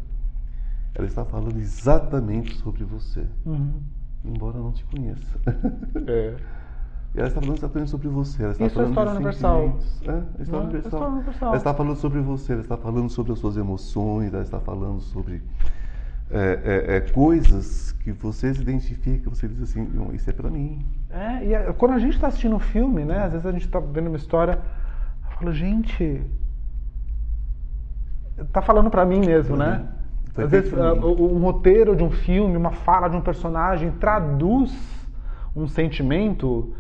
ela 0.95 1.07
está 1.07 1.25
falando 1.25 1.59
exatamente 1.59 2.55
sobre 2.57 2.85
você, 2.85 3.27
embora 4.23 4.59
não 4.59 4.73
te 4.73 4.85
conheça. 4.85 5.41
É. 6.07 6.37
Ela 7.17 7.29
está 7.29 7.41
falando 7.41 7.59
exatamente 7.59 7.91
sobre 7.91 8.09
você. 8.09 8.43
Ela 8.43 8.53
está 8.53 8.67
Isso 8.67 8.73
é 8.73 8.75
falando 8.75 8.91
história 8.91 9.11
de 9.11 9.17
universal. 9.17 9.61
sentimentos. 9.61 10.03
É, 10.03 10.11
é 10.11 10.43
história 10.43 10.47
Não, 10.51 10.59
é 10.59 10.63
universal. 10.63 10.91
história 10.93 11.15
universal. 11.15 11.49
Ela 11.49 11.57
está 11.57 11.75
falando 11.75 11.97
sobre 11.97 12.21
você, 12.21 12.53
ela 12.53 12.63
está 12.63 12.77
falando 12.77 13.09
sobre 13.11 13.33
as 13.33 13.39
suas 13.39 13.57
emoções, 13.57 14.35
ela 14.35 14.43
está 14.43 14.59
falando 14.61 15.01
sobre 15.01 15.43
é, 16.31 16.87
é, 16.91 16.97
é, 16.97 17.01
coisas 17.01 17.93
que 18.03 18.11
você 18.11 18.53
se 18.53 18.61
identifica, 18.63 19.31
você 19.31 19.47
diz 19.47 19.63
assim, 19.63 19.87
"Não, 19.95 20.13
isso 20.13 20.29
é 20.29 20.33
para 20.33 20.51
mim. 20.51 20.85
É, 21.11 21.45
e 21.47 21.55
é- 21.55 21.73
quando 21.75 21.93
a 21.93 21.99
gente 21.99 22.15
está 22.15 22.29
assistindo 22.29 22.57
um 22.57 22.61
filme, 22.61 23.05
né? 23.05 23.25
Às 23.25 23.33
vezes 23.33 23.47
a 23.47 23.53
gente 23.53 23.67
está 23.67 23.79
vendo 23.79 24.09
uma 24.09 24.17
história, 24.17 24.59
eu 25.31 25.39
falo, 25.39 25.53
gente, 25.53 26.23
tá 28.53 28.61
falando 28.63 28.91
para 28.91 29.05
mim 29.05 29.21
mesmo, 29.21 29.57
né? 29.57 29.87
Foi 30.33 30.45
Às 30.45 30.51
feito 30.51 30.71
vezes 30.71 30.79
ah, 30.79 30.95
um 30.95 31.39
roteiro 31.39 31.95
de 31.95 32.03
um 32.03 32.11
filme, 32.11 32.57
uma 32.57 32.73
fala 32.73 33.09
de 33.09 33.17
um 33.17 33.21
personagem 33.21 33.93
traduz 33.93 34.75
um 35.55 35.69
sentimento, 35.69 36.75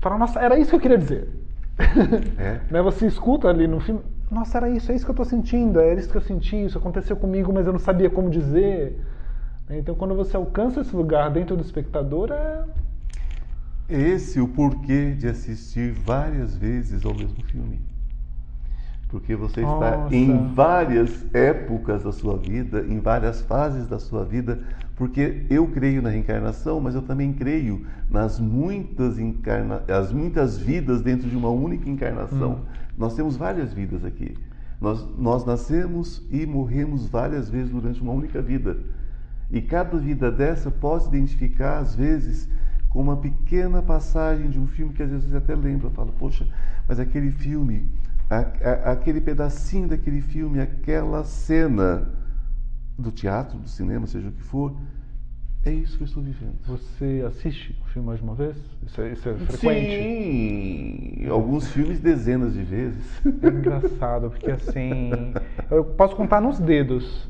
fala, 0.00 0.18
nossa, 0.18 0.40
era 0.40 0.58
isso 0.58 0.70
que 0.70 0.76
eu 0.76 0.80
queria 0.80 0.98
dizer. 0.98 1.28
É. 2.38 2.60
né? 2.70 2.82
Você 2.82 3.06
escuta 3.06 3.48
ali 3.48 3.66
no 3.66 3.80
filme, 3.80 4.00
nossa, 4.30 4.58
era 4.58 4.68
isso, 4.68 4.92
é 4.92 4.94
isso 4.94 5.04
que 5.04 5.10
eu 5.10 5.16
tô 5.16 5.24
sentindo, 5.24 5.80
era 5.80 5.98
isso 5.98 6.10
que 6.10 6.16
eu 6.16 6.22
senti, 6.22 6.56
isso 6.64 6.78
aconteceu 6.78 7.16
comigo, 7.16 7.52
mas 7.52 7.66
eu 7.66 7.72
não 7.72 7.80
sabia 7.80 8.10
como 8.10 8.28
dizer. 8.28 9.00
Então, 9.70 9.94
quando 9.94 10.14
você 10.14 10.36
alcança 10.36 10.80
esse 10.80 10.94
lugar 10.94 11.30
dentro 11.30 11.56
do 11.56 11.62
espectador, 11.62 12.30
é. 12.32 12.64
Esse 13.88 14.38
é 14.38 14.42
o 14.42 14.48
porquê 14.48 15.12
de 15.12 15.28
assistir 15.28 15.92
várias 15.92 16.54
vezes 16.56 17.06
ao 17.06 17.14
mesmo 17.14 17.42
filme. 17.44 17.80
Porque 19.08 19.34
você 19.34 19.60
está 19.60 19.96
Nossa. 19.96 20.14
em 20.14 20.52
várias 20.52 21.34
épocas 21.34 22.04
da 22.04 22.12
sua 22.12 22.36
vida, 22.36 22.84
em 22.86 23.00
várias 23.00 23.40
fases 23.40 23.86
da 23.86 23.98
sua 23.98 24.24
vida, 24.24 24.58
porque 24.98 25.46
eu 25.48 25.68
creio 25.68 26.02
na 26.02 26.08
reencarnação, 26.10 26.80
mas 26.80 26.96
eu 26.96 27.02
também 27.02 27.32
creio 27.32 27.86
nas 28.10 28.40
muitas, 28.40 29.16
encarna... 29.16 29.84
as 29.88 30.12
muitas 30.12 30.58
vidas 30.58 31.00
dentro 31.02 31.30
de 31.30 31.36
uma 31.36 31.48
única 31.50 31.88
encarnação. 31.88 32.62
Nós 32.98 33.14
temos 33.14 33.36
várias 33.36 33.72
vidas 33.72 34.04
aqui. 34.04 34.36
Nós, 34.80 35.06
nós 35.16 35.44
nascemos 35.46 36.26
e 36.32 36.44
morremos 36.44 37.06
várias 37.08 37.48
vezes 37.48 37.70
durante 37.70 38.02
uma 38.02 38.12
única 38.12 38.42
vida. 38.42 38.76
E 39.52 39.62
cada 39.62 39.96
vida 39.96 40.32
dessa 40.32 40.68
pode 40.68 41.04
se 41.04 41.08
identificar, 41.10 41.78
às 41.78 41.94
vezes, 41.94 42.48
com 42.90 43.00
uma 43.00 43.16
pequena 43.16 43.80
passagem 43.80 44.50
de 44.50 44.58
um 44.58 44.66
filme 44.66 44.92
que 44.92 45.02
às 45.02 45.10
vezes 45.10 45.30
você 45.30 45.36
até 45.36 45.54
lembra, 45.54 45.90
fala, 45.90 46.10
poxa, 46.18 46.44
mas 46.88 46.98
aquele 46.98 47.30
filme, 47.30 47.88
a- 48.28 48.46
a- 48.62 48.92
aquele 48.92 49.20
pedacinho 49.20 49.86
daquele 49.86 50.20
filme, 50.20 50.58
aquela 50.60 51.22
cena 51.22 52.08
do 52.98 53.12
teatro, 53.12 53.58
do 53.58 53.68
cinema, 53.68 54.06
seja 54.06 54.28
o 54.28 54.32
que 54.32 54.42
for, 54.42 54.76
é 55.64 55.72
isso 55.72 55.96
que 55.96 56.02
eu 56.02 56.06
estou 56.06 56.22
vivendo. 56.22 56.56
Você 56.66 57.24
assiste 57.26 57.76
o 57.82 57.88
filme 57.88 58.06
mais 58.06 58.18
de 58.18 58.24
uma 58.24 58.34
vez? 58.34 58.56
Isso 58.86 59.00
é, 59.00 59.12
isso 59.12 59.28
é 59.28 59.34
frequente? 59.34 59.96
Sim, 59.96 61.26
alguns 61.28 61.68
filmes 61.68 62.00
dezenas 62.00 62.54
de 62.54 62.62
vezes. 62.62 63.20
É 63.42 63.48
engraçado, 63.48 64.30
porque 64.30 64.50
assim. 64.50 65.10
Eu 65.70 65.84
posso 65.84 66.16
contar 66.16 66.40
nos 66.40 66.58
dedos 66.58 67.28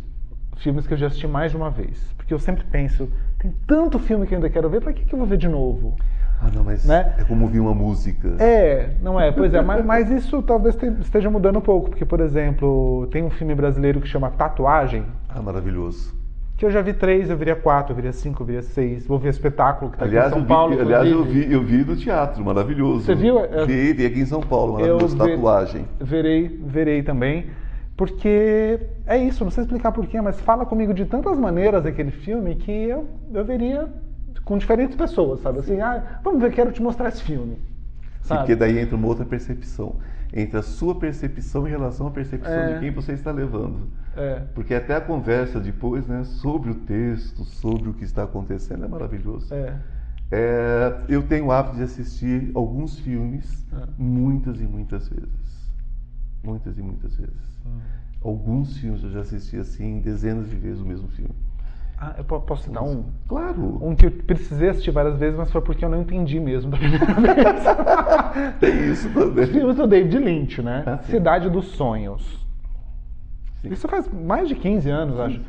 filmes 0.59 0.87
que 0.87 0.95
eu 0.95 0.99
já 0.99 1.07
assisti 1.07 1.27
mais 1.27 1.51
de 1.51 1.57
uma 1.57 1.71
vez. 1.71 2.13
Porque 2.17 2.33
eu 2.33 2.39
sempre 2.39 2.65
penso, 2.65 3.11
tem 3.39 3.53
tanto 3.67 3.99
filme 3.99 4.27
que 4.27 4.35
eu 4.35 4.37
ainda 4.37 4.51
quero 4.51 4.69
ver, 4.69 4.81
pra 4.81 4.93
que, 4.93 5.05
que 5.05 5.15
eu 5.15 5.19
vou 5.19 5.27
ver 5.27 5.39
de 5.39 5.49
novo? 5.49 5.97
Ah, 6.41 6.49
não, 6.55 6.63
mas 6.65 6.85
Né? 6.85 7.15
é 7.19 7.25
como 7.25 7.45
ouvir 7.45 7.59
uma 7.61 7.75
música. 7.75 8.29
É, 8.39 8.91
não 9.03 9.19
é? 9.21 9.33
Pois 9.33 9.53
é, 9.53 9.61
mas, 9.61 9.85
mas 9.85 10.11
isso 10.11 10.41
talvez 10.43 10.77
te- 10.77 10.87
esteja 11.01 11.29
mudando 11.29 11.59
um 11.59 11.63
pouco, 11.63 11.91
porque, 11.91 12.05
por 12.05 12.21
exemplo, 12.21 13.09
tem 13.11 13.25
um 13.25 13.31
filme 13.31 13.55
brasileiro 13.55 14.01
que 14.01 14.07
chama 14.07 14.31
Tatuagem, 14.31 15.05
Ah, 15.29 15.43
maravilhoso. 15.43 16.15
que 16.57 16.65
eu 16.65 16.71
já 16.71 16.81
vi 16.81 16.93
três, 16.93 17.29
eu 17.29 17.37
viria 17.37 17.57
quatro, 17.57 17.93
eu 17.93 17.97
viria 17.97 18.13
cinco, 18.13 18.43
eu 18.43 18.47
viria 18.47 18.63
seis. 18.63 19.07
Vou 19.07 19.19
ver 19.19 19.31
espetáculo 19.31 19.91
que 19.91 19.99
tá 19.99 20.05
Aliás, 20.05 20.33
aqui 20.33 20.39
em 20.39 20.43
eu 20.43 20.47
São 20.47 20.47
vi, 20.47 20.55
Paulo. 20.55 20.81
aliás 20.81 21.09
eu, 21.11 21.25
vi, 21.25 21.53
eu 21.53 21.63
vi 21.63 21.85
no 21.85 21.97
teatro, 21.97 22.45
maravilhoso. 22.45 23.05
Você 23.05 23.15
viu? 23.17 23.39
Eu- 23.41 23.67
Vi, 23.67 23.93
vi 23.93 24.07
aqui 24.07 24.21
em 24.21 24.27
São 24.27 24.41
Paulo, 24.41 24.75
maravilhoso, 24.75 25.17
ve- 25.17 25.31
tatuagem. 25.37 25.87
Verei, 26.01 26.49
verei 26.65 27.03
também. 27.03 27.47
Porque 27.97 28.79
é 29.07 29.19
isso, 29.19 29.43
não 29.43 29.51
sei 29.51 29.65
explicar 29.65 29.91
porquê, 29.91 30.21
mas 30.21 30.41
fala 30.41 30.65
comigo 30.65 30.95
de 30.95 31.05
tantas 31.05 31.37
maneiras 31.37 31.85
aquele 31.85 32.13
filme 32.13 32.55
que 32.55 32.71
eu, 32.71 33.07
eu 33.35 33.45
veria 33.45 33.89
com 34.45 34.59
diferentes 34.59 34.97
pessoas, 34.97 35.41
sabe? 35.41 35.59
Assim, 35.61 35.81
ah, 35.81 36.21
vamos 36.23 36.41
ver, 36.41 36.53
quero 36.53 36.73
te 36.73 36.83
mostrar 36.83 37.09
esse 37.09 37.23
filme. 37.23 37.59
Sabe? 38.23 38.41
Porque 38.41 38.57
daí 38.57 38.79
entra 38.79 38.97
uma 38.97 39.07
outra 39.09 39.25
percepção. 39.25 39.97
Entra 40.33 40.61
a 40.61 40.63
sua 40.63 40.95
percepção 40.95 41.67
em 41.67 41.71
relação 41.71 42.07
à 42.07 42.11
percepção 42.11 42.53
É. 42.53 42.75
de 42.75 42.81
quem 42.81 42.91
você 42.91 43.13
está 43.13 43.31
levando. 43.33 43.89
É. 44.17 44.41
Porque 44.55 44.75
até 44.75 44.95
a 44.97 45.01
conversa 45.01 45.59
depois, 45.59 46.07
né, 46.07 46.25
sobre 46.25 46.71
o 46.71 46.75
texto, 46.75 47.45
sobre 47.45 47.89
o 47.89 47.95
que 47.95 48.05
está 48.05 48.25
acontecendo, 48.25 48.85
é 48.85 48.89
maravilhoso. 48.89 49.53
É. 49.55 49.75
É, 50.31 51.01
eu 51.09 51.23
tenho 51.23 51.47
o 51.47 51.53
hábito 51.53 51.77
de 51.77 51.83
assistir 51.85 52.51
alguns 52.55 52.99
filmes 52.99 53.67
É. 53.73 53.87
muitas 53.97 54.61
e 54.61 54.65
muitas 54.65 55.09
vezes. 55.09 55.73
Muitas 56.45 56.77
e 56.77 56.83
muitas 56.83 57.17
vezes. 57.17 57.61
Hum. 57.65 57.79
Alguns 58.23 58.77
filmes 58.77 59.03
eu 59.05 59.11
já 59.11 59.21
assisti 59.21 59.57
assim, 59.57 60.01
dezenas 60.01 60.51
de 60.51 60.57
vezes 60.57 60.81
o 60.81 60.85
mesmo 60.87 61.09
filme. 61.09 61.35
Ah, 62.01 62.15
eu 62.17 62.23
po- 62.25 62.41
posso 62.41 62.63
citar 62.63 62.83
um? 62.85 63.05
Claro! 63.27 63.79
Um 63.83 63.95
que 63.97 64.07
eu 64.07 64.11
precisei 64.11 64.69
assistir 64.69 64.93
várias 64.93 65.19
vezes, 65.19 65.37
mas 65.37 65.51
foi 65.51 65.61
porque 65.61 65.85
eu 65.85 65.89
não 65.89 66.01
entendi 66.01 66.39
mesmo 66.39 66.71
da 66.71 66.77
primeira 66.77 67.05
vez. 67.35 67.65
Tem 68.61 68.91
isso 68.93 69.09
também. 69.11 69.47
Filmes 69.47 69.75
do 69.77 69.87
David 69.87 70.17
Lynch, 70.19 70.63
né? 70.63 70.85
Ah, 70.87 70.99
sim. 70.99 71.11
Cidade 71.11 71.51
dos 71.51 71.67
Sonhos. 71.73 72.47
Sim. 73.61 73.71
Isso 73.73 73.89
faz 73.89 74.09
mais 74.13 74.49
de 74.49 74.55
15 74.55 74.89
anos, 74.89 75.19
acho. 75.19 75.41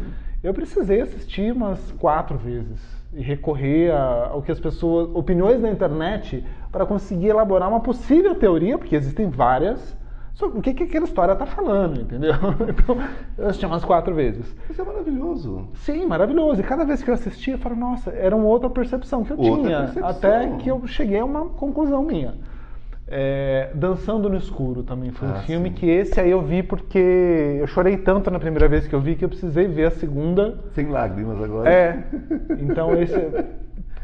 Eu 0.43 0.51
precisei 0.53 1.01
assistir 1.01 1.51
umas 1.53 1.91
quatro 1.99 2.35
vezes 2.37 2.79
e 3.13 3.21
recorrer 3.21 3.91
a- 3.91 4.29
ao 4.31 4.41
que 4.41 4.51
as 4.51 4.59
pessoas, 4.59 5.09
opiniões 5.13 5.61
na 5.61 5.69
internet, 5.69 6.43
para 6.71 6.83
conseguir 6.85 7.27
elaborar 7.27 7.69
uma 7.69 7.81
possível 7.81 8.33
teoria, 8.33 8.77
porque 8.77 8.95
existem 8.95 9.29
várias, 9.29 9.95
sobre 10.39 10.57
o 10.59 10.61
que, 10.61 10.73
que 10.73 10.83
aquela 10.83 11.05
história 11.05 11.33
está 11.33 11.45
falando, 11.45 12.01
entendeu? 12.01 12.33
Então, 12.69 12.97
eu 13.37 13.47
assisti 13.47 13.65
umas 13.65 13.83
quatro 13.83 14.15
vezes. 14.15 14.55
Isso 14.69 14.81
é 14.81 14.85
maravilhoso. 14.85 15.67
Sim, 15.75 16.05
maravilhoso. 16.05 16.61
E 16.61 16.63
cada 16.63 16.85
vez 16.85 17.03
que 17.03 17.09
eu 17.09 17.13
assistia, 17.13 17.55
eu 17.55 17.57
falava, 17.59 17.81
nossa, 17.81 18.09
era 18.11 18.35
uma 18.35 18.45
outra 18.45 18.69
percepção 18.69 19.23
que 19.23 19.31
eu 19.31 19.37
Outra 19.37 19.63
tinha. 19.67 19.77
percepção. 19.79 20.09
Até 20.09 20.47
que 20.57 20.69
eu 20.71 20.87
cheguei 20.87 21.19
a 21.19 21.25
uma 21.25 21.45
conclusão 21.49 22.01
minha. 22.03 22.35
É, 23.11 23.71
Dançando 23.73 24.29
no 24.29 24.37
Escuro 24.37 24.83
também 24.83 25.09
foi 25.11 25.27
um 25.27 25.31
Ah, 25.31 25.39
filme 25.39 25.69
sim. 25.69 25.75
que 25.75 25.89
esse 25.89 26.19
aí 26.21 26.29
eu 26.29 26.41
vi 26.43 26.61
porque 26.61 27.57
eu 27.59 27.65
chorei 27.65 27.97
tanto 27.97 28.29
na 28.29 28.37
primeira 28.39 28.67
vez 28.67 28.85
que 28.87 28.93
eu 28.93 29.01
vi 29.01 29.15
que 29.15 29.25
eu 29.25 29.29
precisei 29.29 29.67
ver 29.67 29.85
a 29.85 29.91
segunda. 29.91 30.59
Sem 30.73 30.87
lágrimas 30.89 31.41
agora. 31.41 31.67
É. 31.69 32.03
Então 32.59 32.93
esse. 32.95 33.15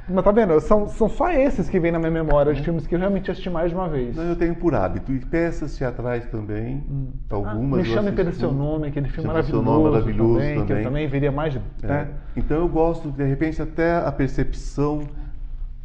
Mas 0.07 0.23
tá 0.23 0.31
vendo? 0.31 0.59
São, 0.59 0.87
são 0.87 1.09
só 1.09 1.31
esses 1.31 1.67
que 1.67 1.79
vêm 1.79 1.91
na 1.91 1.97
minha 1.97 2.11
memória 2.11 2.53
de 2.53 2.61
filmes 2.61 2.85
que 2.85 2.93
eu 2.93 2.99
realmente 2.99 3.31
assisti 3.31 3.49
mais 3.49 3.69
de 3.71 3.75
uma 3.75 3.89
vez. 3.89 4.15
Não, 4.15 4.23
eu 4.23 4.35
tenho 4.35 4.53
por 4.55 4.75
hábito. 4.75 5.11
E 5.11 5.19
peças 5.19 5.75
teatrais 5.75 6.25
também. 6.27 6.83
Ah, 7.29 7.35
Algumas. 7.35 7.81
Me 7.81 7.89
eu 7.89 7.93
chame 7.93 8.11
pelo 8.11 8.31
seu 8.31 8.51
nome, 8.51 8.87
aquele 8.87 9.07
filme 9.09 9.27
Pelo 9.31 9.43
Seu 9.43 9.61
maravilhoso, 9.63 9.63
Nome, 9.63 9.91
maravilhoso 9.91 10.33
também, 10.35 10.53
que 10.53 10.59
eu 10.61 10.67
também. 10.67 10.83
também 10.83 11.07
viria 11.07 11.31
mais 11.31 11.53
de. 11.53 11.61
É. 11.81 11.87
né? 11.87 12.07
Então 12.35 12.57
eu 12.57 12.67
gosto, 12.69 13.09
de 13.11 13.23
repente, 13.23 13.59
até 13.61 13.95
a 13.97 14.11
percepção, 14.11 15.01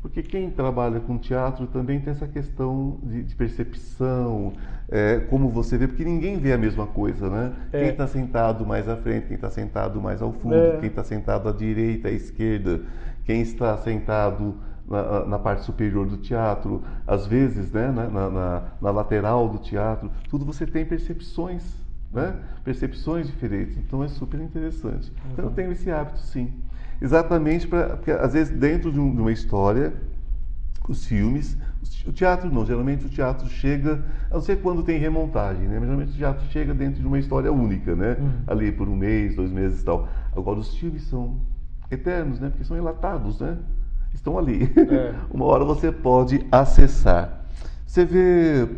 porque 0.02 0.22
quem 0.22 0.50
trabalha 0.50 1.00
com 1.00 1.16
teatro 1.16 1.66
também 1.66 1.98
tem 2.00 2.10
essa 2.10 2.26
questão 2.28 2.98
de, 3.02 3.22
de 3.22 3.34
percepção, 3.34 4.52
é, 4.90 5.20
como 5.30 5.48
você 5.48 5.78
vê, 5.78 5.86
porque 5.86 6.04
ninguém 6.04 6.38
vê 6.38 6.52
a 6.52 6.58
mesma 6.58 6.86
coisa, 6.86 7.28
né? 7.30 7.52
É. 7.72 7.80
Quem 7.80 7.88
está 7.90 8.06
sentado 8.06 8.66
mais 8.66 8.88
à 8.88 8.96
frente, 8.96 9.26
quem 9.28 9.36
está 9.36 9.48
sentado 9.50 10.00
mais 10.00 10.20
ao 10.20 10.32
fundo, 10.32 10.54
É. 10.54 10.76
quem 10.78 10.88
está 10.88 11.04
sentado 11.04 11.48
à 11.48 11.52
direita, 11.52 12.08
à 12.08 12.10
esquerda, 12.10 12.80
quem 13.30 13.42
está 13.42 13.76
sentado 13.78 14.56
na, 14.88 15.24
na 15.24 15.38
parte 15.38 15.62
superior 15.62 16.04
do 16.04 16.16
teatro, 16.16 16.82
às 17.06 17.28
vezes, 17.28 17.70
né, 17.70 17.88
na, 17.92 18.08
na- 18.10 18.62
na- 18.82 18.90
lateral 18.90 19.48
do 19.48 19.58
teatro, 19.58 20.10
tudo 20.28 20.44
você 20.44 20.66
tem 20.66 20.84
percepções, 20.84 21.62
né? 22.12 22.34
Percepções 22.64 23.28
diferentes. 23.28 23.76
Então 23.76 24.02
é 24.02 24.08
super 24.08 24.40
interessante. 24.40 25.12
Então 25.32 25.44
eu 25.44 25.50
tenho 25.52 25.70
esse 25.70 25.92
hábito, 25.92 26.18
sim. 26.18 26.52
Exatamente 27.00 27.68
para, 27.68 27.96
porque 27.96 28.10
às 28.10 28.32
vezes 28.32 28.52
dentro 28.58 28.90
de, 28.90 28.98
um- 28.98 29.14
de 29.14 29.20
uma 29.20 29.30
história, 29.30 29.92
os 30.88 31.06
filmes, 31.06 31.56
o 32.04 32.10
teatro 32.10 32.52
não, 32.52 32.66
geralmente 32.66 33.06
o 33.06 33.08
teatro 33.08 33.48
chega, 33.48 34.02
a 34.28 34.34
não 34.34 34.40
ser 34.42 34.56
quando 34.56 34.82
tem 34.82 34.98
remontagem, 34.98 35.68
né? 35.68 35.74
Mas 35.78 35.84
geralmente 35.88 36.10
o 36.14 36.16
teatro 36.16 36.44
chega 36.50 36.74
dentro 36.74 37.00
de 37.00 37.06
uma 37.06 37.18
história 37.20 37.52
única, 37.52 37.94
né? 37.94 38.16
Ali 38.44 38.72
por 38.72 38.88
um 38.88 38.96
mês, 38.96 39.36
dois 39.36 39.52
meses 39.52 39.82
e 39.82 39.84
tal. 39.84 40.08
Agora 40.36 40.58
os 40.58 40.74
filmes 40.74 41.04
são 41.04 41.36
eternos, 41.90 42.38
né? 42.40 42.48
Porque 42.50 42.64
são 42.64 42.76
enlatados, 42.76 43.40
né? 43.40 43.58
Estão 44.14 44.38
ali. 44.38 44.64
É. 44.76 45.14
Uma 45.30 45.44
hora 45.46 45.64
você 45.64 45.90
pode 45.92 46.46
acessar. 46.50 47.44
Você 47.86 48.04
vê, 48.04 48.68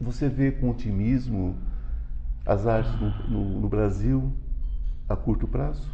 você 0.00 0.28
vê 0.28 0.52
com 0.52 0.70
otimismo 0.70 1.56
as 2.46 2.66
artes 2.66 2.92
no, 3.00 3.12
no- 3.28 3.60
no 3.60 3.68
Brasil 3.68 4.32
a 5.08 5.16
curto 5.16 5.46
prazo? 5.48 5.88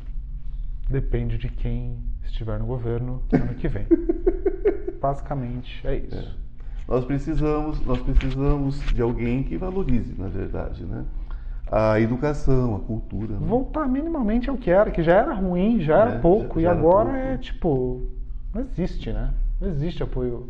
Depende 0.88 1.36
de 1.36 1.48
quem 1.48 1.98
estiver 2.24 2.58
no 2.58 2.66
governo 2.66 3.22
ano 3.32 3.54
que 3.54 3.68
vem. 3.68 3.86
Basicamente 5.00 5.86
é 5.86 5.96
isso. 5.96 6.36
Nós 6.86 7.04
precisamos, 7.04 7.80
nós 7.84 8.00
precisamos 8.00 8.80
de 8.94 9.02
alguém 9.02 9.42
que 9.42 9.56
valorize, 9.58 10.14
na 10.18 10.28
verdade, 10.28 10.84
né? 10.84 11.04
A 11.70 12.00
educação, 12.00 12.76
a 12.76 12.80
cultura. 12.80 13.34
né? 13.34 13.46
Voltar 13.46 13.86
minimamente 13.86 14.48
ao 14.48 14.56
que 14.56 14.70
era, 14.70 14.90
que 14.90 15.02
já 15.02 15.12
era 15.14 15.34
ruim, 15.34 15.80
já 15.80 15.98
era 15.98 16.10
É, 16.12 16.18
pouco, 16.18 16.54
já- 16.54 16.60
e 16.60 16.62
já 16.64 16.70
era 16.70 16.78
agora 16.78 17.08
pouco. 17.10 17.18
é 17.28 17.36
tipo. 17.38 18.02
Não 18.54 18.62
existe, 18.62 19.12
né? 19.12 19.32
Não 19.60 19.68
existe 19.68 20.02
apoio 20.02 20.48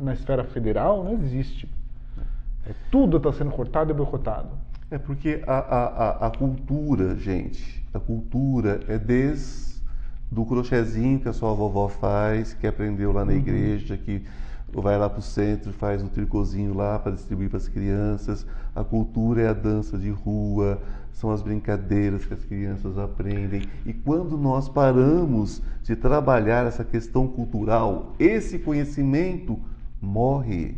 na 0.00 0.12
esfera 0.12 0.44
federal, 0.44 1.04
não 1.04 1.12
existe. 1.14 1.68
É, 2.66 2.72
tudo 2.90 3.16
está 3.18 3.32
sendo 3.32 3.50
cortado 3.50 3.90
e 3.90 3.94
boicotado. 3.94 4.48
É 4.90 4.98
porque 4.98 5.42
a, 5.46 5.58
a, 5.58 5.84
a, 5.86 6.26
a 6.26 6.30
cultura, 6.30 7.16
gente, 7.16 7.84
a 7.92 7.98
cultura 7.98 8.80
é 8.88 8.98
desde 8.98 9.72
do 10.30 10.44
crochêzinho 10.46 11.20
que 11.20 11.28
a 11.28 11.32
sua 11.32 11.52
vovó 11.52 11.88
faz, 11.88 12.54
que 12.54 12.66
aprendeu 12.66 13.12
lá 13.12 13.24
na 13.24 13.34
igreja, 13.34 13.96
que 13.98 14.22
vai 14.80 14.96
lá 14.96 15.10
para 15.10 15.18
o 15.18 15.22
centro 15.22 15.72
faz 15.72 16.02
um 16.02 16.08
tricôzinho 16.08 16.74
lá 16.74 16.98
para 16.98 17.12
distribuir 17.12 17.50
para 17.50 17.58
as 17.58 17.68
crianças. 17.68 18.46
A 18.74 18.82
cultura 18.82 19.42
é 19.42 19.48
a 19.48 19.52
dança 19.52 19.98
de 19.98 20.10
rua, 20.10 20.80
são 21.12 21.30
as 21.30 21.42
brincadeiras 21.42 22.24
que 22.24 22.32
as 22.32 22.44
crianças 22.44 22.96
aprendem. 22.96 23.62
E 23.84 23.92
quando 23.92 24.38
nós 24.38 24.68
paramos 24.68 25.60
de 25.82 25.94
trabalhar 25.94 26.66
essa 26.66 26.84
questão 26.84 27.28
cultural, 27.28 28.14
esse 28.18 28.58
conhecimento 28.58 29.58
morre 30.00 30.74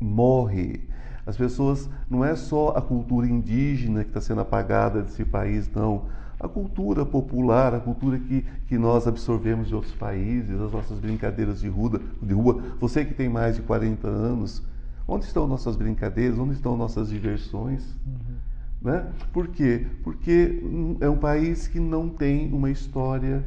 morre. 0.00 0.88
As 1.26 1.36
pessoas, 1.36 1.88
não 2.08 2.24
é 2.24 2.34
só 2.34 2.70
a 2.70 2.80
cultura 2.80 3.26
indígena 3.26 4.02
que 4.02 4.10
está 4.10 4.20
sendo 4.20 4.40
apagada 4.40 5.02
desse 5.02 5.24
país, 5.24 5.70
não. 5.70 6.06
A 6.40 6.48
cultura 6.48 7.04
popular, 7.04 7.74
a 7.74 7.80
cultura 7.80 8.18
que, 8.18 8.44
que 8.68 8.78
nós 8.78 9.06
absorvemos 9.06 9.68
de 9.68 9.74
outros 9.74 9.94
países, 9.94 10.60
as 10.60 10.72
nossas 10.72 10.98
brincadeiras 10.98 11.60
de 11.60 11.68
rua, 11.68 12.00
de 12.22 12.32
rua. 12.32 12.62
Você 12.80 13.04
que 13.04 13.12
tem 13.12 13.28
mais 13.28 13.56
de 13.56 13.62
40 13.62 14.06
anos, 14.06 14.62
onde 15.06 15.24
estão 15.24 15.48
nossas 15.48 15.74
brincadeiras? 15.74 16.38
Onde 16.38 16.52
estão 16.52 16.76
nossas 16.76 17.08
diversões? 17.08 17.82
Uhum. 18.06 18.36
Né? 18.80 19.10
Por 19.32 19.48
quê? 19.48 19.86
Porque 20.04 20.62
é 21.00 21.08
um 21.08 21.16
país 21.16 21.66
que 21.66 21.80
não 21.80 22.08
tem 22.08 22.52
uma 22.52 22.70
história, 22.70 23.44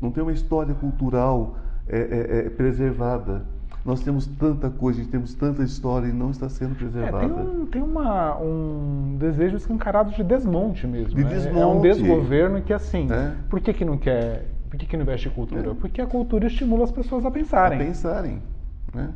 não 0.00 0.10
tem 0.10 0.22
uma 0.22 0.32
história 0.32 0.74
cultural 0.74 1.56
é, 1.86 1.98
é, 1.98 2.38
é 2.46 2.50
preservada. 2.50 3.46
Nós 3.84 4.00
temos 4.00 4.26
tanta 4.26 4.68
coisa, 4.68 5.02
temos 5.10 5.34
tanta 5.34 5.62
história 5.62 6.06
e 6.06 6.12
não 6.12 6.30
está 6.30 6.48
sendo 6.48 6.74
preservada. 6.74 7.24
É, 7.24 7.28
tem 7.28 7.38
um, 7.38 7.66
tem 7.66 7.82
uma, 7.82 8.38
um 8.38 9.16
desejo 9.18 9.56
escancarado 9.56 10.12
de 10.12 10.22
desmonte 10.22 10.86
mesmo. 10.86 11.14
De 11.14 11.24
desmonte. 11.24 11.56
É, 11.56 11.60
é 11.62 11.66
um 11.66 11.80
desgoverno 11.80 12.60
que, 12.60 12.72
assim, 12.74 13.08
é. 13.10 13.32
por 13.48 13.60
que, 13.60 13.72
que 13.72 13.84
não 13.84 13.96
quer, 13.96 14.46
por 14.68 14.78
que, 14.78 14.86
que 14.86 14.96
não 14.96 15.02
investe 15.02 15.28
em 15.28 15.30
cultura? 15.30 15.70
É. 15.70 15.74
Porque 15.74 16.00
a 16.00 16.06
cultura 16.06 16.46
estimula 16.46 16.84
as 16.84 16.92
pessoas 16.92 17.24
a 17.24 17.30
pensarem. 17.30 17.80
A 17.80 17.84
pensarem, 17.84 18.42
né? 18.94 19.10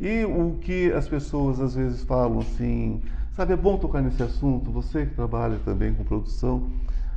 E 0.00 0.24
o 0.24 0.58
que 0.60 0.92
as 0.92 1.08
pessoas 1.08 1.60
às 1.60 1.74
vezes 1.74 2.02
falam 2.04 2.38
assim, 2.38 3.00
sabe, 3.32 3.52
é 3.52 3.56
bom 3.56 3.76
tocar 3.78 4.00
nesse 4.00 4.22
assunto, 4.22 4.70
você 4.70 5.06
que 5.06 5.14
trabalha 5.14 5.58
também 5.64 5.92
com 5.92 6.02
produção, 6.02 6.68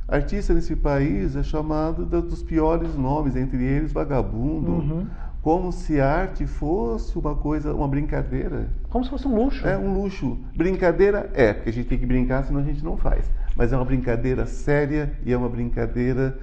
artista 0.06 0.54
nesse 0.54 0.76
país 0.76 1.34
é 1.34 1.42
chamado 1.42 2.04
dos 2.04 2.42
piores 2.44 2.96
nomes, 2.96 3.34
entre 3.34 3.62
eles 3.62 3.92
vagabundo, 3.92 4.72
uhum 4.72 5.06
como 5.46 5.70
se 5.70 6.00
arte 6.00 6.44
fosse 6.44 7.16
uma 7.16 7.36
coisa, 7.36 7.72
uma 7.72 7.86
brincadeira. 7.86 8.68
Como 8.90 9.04
se 9.04 9.10
fosse 9.10 9.28
um 9.28 9.36
luxo. 9.36 9.64
É 9.64 9.78
um 9.78 9.94
luxo. 9.94 10.36
Brincadeira 10.56 11.30
é, 11.34 11.52
porque 11.52 11.70
a 11.70 11.72
gente 11.72 11.86
tem 11.86 11.96
que 11.96 12.04
brincar, 12.04 12.42
senão 12.42 12.58
a 12.58 12.64
gente 12.64 12.82
não 12.82 12.96
faz. 12.96 13.30
Mas 13.54 13.72
é 13.72 13.76
uma 13.76 13.84
brincadeira 13.84 14.44
séria 14.44 15.12
e 15.24 15.32
é 15.32 15.36
uma 15.36 15.48
brincadeira 15.48 16.36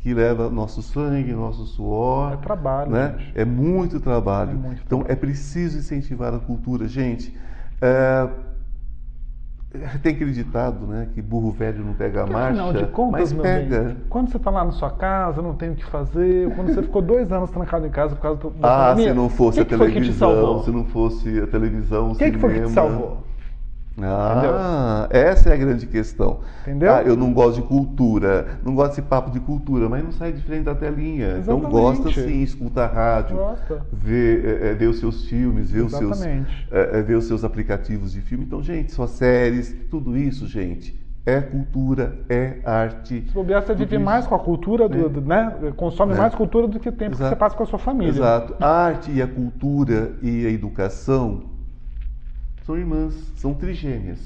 que 0.00 0.12
leva 0.12 0.50
nosso 0.50 0.82
sangue, 0.82 1.32
nosso 1.32 1.66
suor. 1.66 2.32
É 2.32 2.36
trabalho. 2.38 2.90
Né? 2.90 3.30
É 3.32 3.44
muito 3.44 4.00
trabalho. 4.00 4.50
É 4.50 4.54
muito 4.54 4.82
então 4.84 4.98
trabalho. 5.02 5.12
é 5.12 5.14
preciso 5.14 5.78
incentivar 5.78 6.34
a 6.34 6.40
cultura. 6.40 6.88
Gente, 6.88 7.32
é, 7.80 8.28
tem 10.02 10.14
aquele 10.14 10.32
ditado, 10.32 10.86
né? 10.86 11.08
Que 11.14 11.20
burro 11.20 11.50
velho 11.50 11.84
não 11.84 11.92
pega 11.92 12.22
a 12.22 12.26
marcha. 12.26 12.62
Afinal 12.62 12.72
de 12.72 12.86
contas, 12.90 13.32
mas 13.32 13.42
pega. 13.42 13.80
Bem, 13.80 13.96
quando 14.08 14.30
você 14.30 14.38
está 14.38 14.50
lá 14.50 14.64
na 14.64 14.72
sua 14.72 14.90
casa, 14.90 15.42
não 15.42 15.54
tem 15.54 15.70
o 15.70 15.74
que 15.74 15.84
fazer, 15.84 16.54
quando 16.54 16.72
você 16.72 16.82
ficou 16.82 17.02
dois 17.02 17.30
anos 17.30 17.50
trancado 17.50 17.86
em 17.86 17.90
casa 17.90 18.14
por 18.16 18.22
causa 18.22 18.40
do, 18.40 18.52
ah, 18.62 18.88
pandemia, 18.90 19.10
se 19.10 19.16
não 19.16 19.28
fosse 19.28 19.60
a 19.60 19.64
televisão, 19.64 20.62
se 20.64 20.70
não 20.70 20.84
fosse 20.84 21.40
a 21.40 21.46
televisão, 21.46 22.12
o 22.12 22.16
que, 22.16 22.30
que 22.30 22.38
foi 22.38 22.54
que 22.54 22.60
te 22.62 22.70
salvou? 22.70 23.27
Ah, 24.02 25.06
Entendeu? 25.06 25.22
essa 25.28 25.50
é 25.50 25.52
a 25.54 25.56
grande 25.56 25.86
questão. 25.86 26.40
Entendeu? 26.62 26.92
Ah, 26.92 27.02
eu 27.02 27.16
não 27.16 27.32
gosto 27.32 27.60
de 27.60 27.66
cultura, 27.66 28.58
não 28.64 28.74
gosto 28.74 28.90
desse 28.90 29.02
papo 29.02 29.30
de 29.30 29.40
cultura, 29.40 29.88
mas 29.88 30.04
não 30.04 30.12
sai 30.12 30.32
de 30.32 30.42
frente 30.42 30.64
da 30.64 30.74
telinha. 30.74 31.38
Exatamente. 31.38 31.66
Então 31.66 31.70
gosta 31.70 32.12
sim, 32.12 32.42
escuta 32.42 32.84
a 32.84 32.86
rádio, 32.86 33.36
gosta. 33.36 33.82
Vê, 33.92 34.68
é, 34.70 34.74
vê 34.74 34.86
os 34.86 34.98
seus 34.98 35.24
filmes, 35.24 35.70
vê 35.70 35.80
os 35.80 35.92
seus, 35.92 36.22
é, 36.22 36.44
é, 36.70 37.02
vê 37.02 37.14
os 37.14 37.24
seus 37.24 37.44
aplicativos 37.44 38.12
de 38.12 38.20
filme. 38.20 38.44
Então, 38.44 38.62
gente, 38.62 38.92
suas 38.92 39.10
séries, 39.10 39.74
tudo 39.90 40.16
isso, 40.16 40.46
gente, 40.46 40.98
é 41.26 41.40
cultura, 41.40 42.18
é 42.28 42.58
arte. 42.64 43.24
Se 43.26 43.34
bobear, 43.34 43.62
você 43.62 43.74
vive 43.74 43.98
mais 43.98 44.26
com 44.26 44.34
a 44.34 44.38
cultura, 44.38 44.88
do, 44.88 45.06
é. 45.06 45.08
do 45.08 45.20
né? 45.20 45.72
consome 45.76 46.14
é. 46.14 46.16
mais 46.16 46.34
cultura 46.34 46.66
do 46.66 46.80
que 46.80 46.88
o 46.88 46.92
tempo 46.92 47.14
Exato. 47.14 47.24
que 47.24 47.28
você 47.28 47.36
passa 47.36 47.56
com 47.56 47.62
a 47.62 47.66
sua 47.66 47.78
família. 47.78 48.10
Exato. 48.10 48.54
A 48.60 48.68
arte 48.68 49.10
e 49.10 49.20
a 49.20 49.26
cultura 49.26 50.12
e 50.22 50.46
a 50.46 50.50
educação 50.50 51.57
são 52.68 52.76
irmãs, 52.76 53.32
são 53.36 53.54
trigêmeas. 53.54 54.20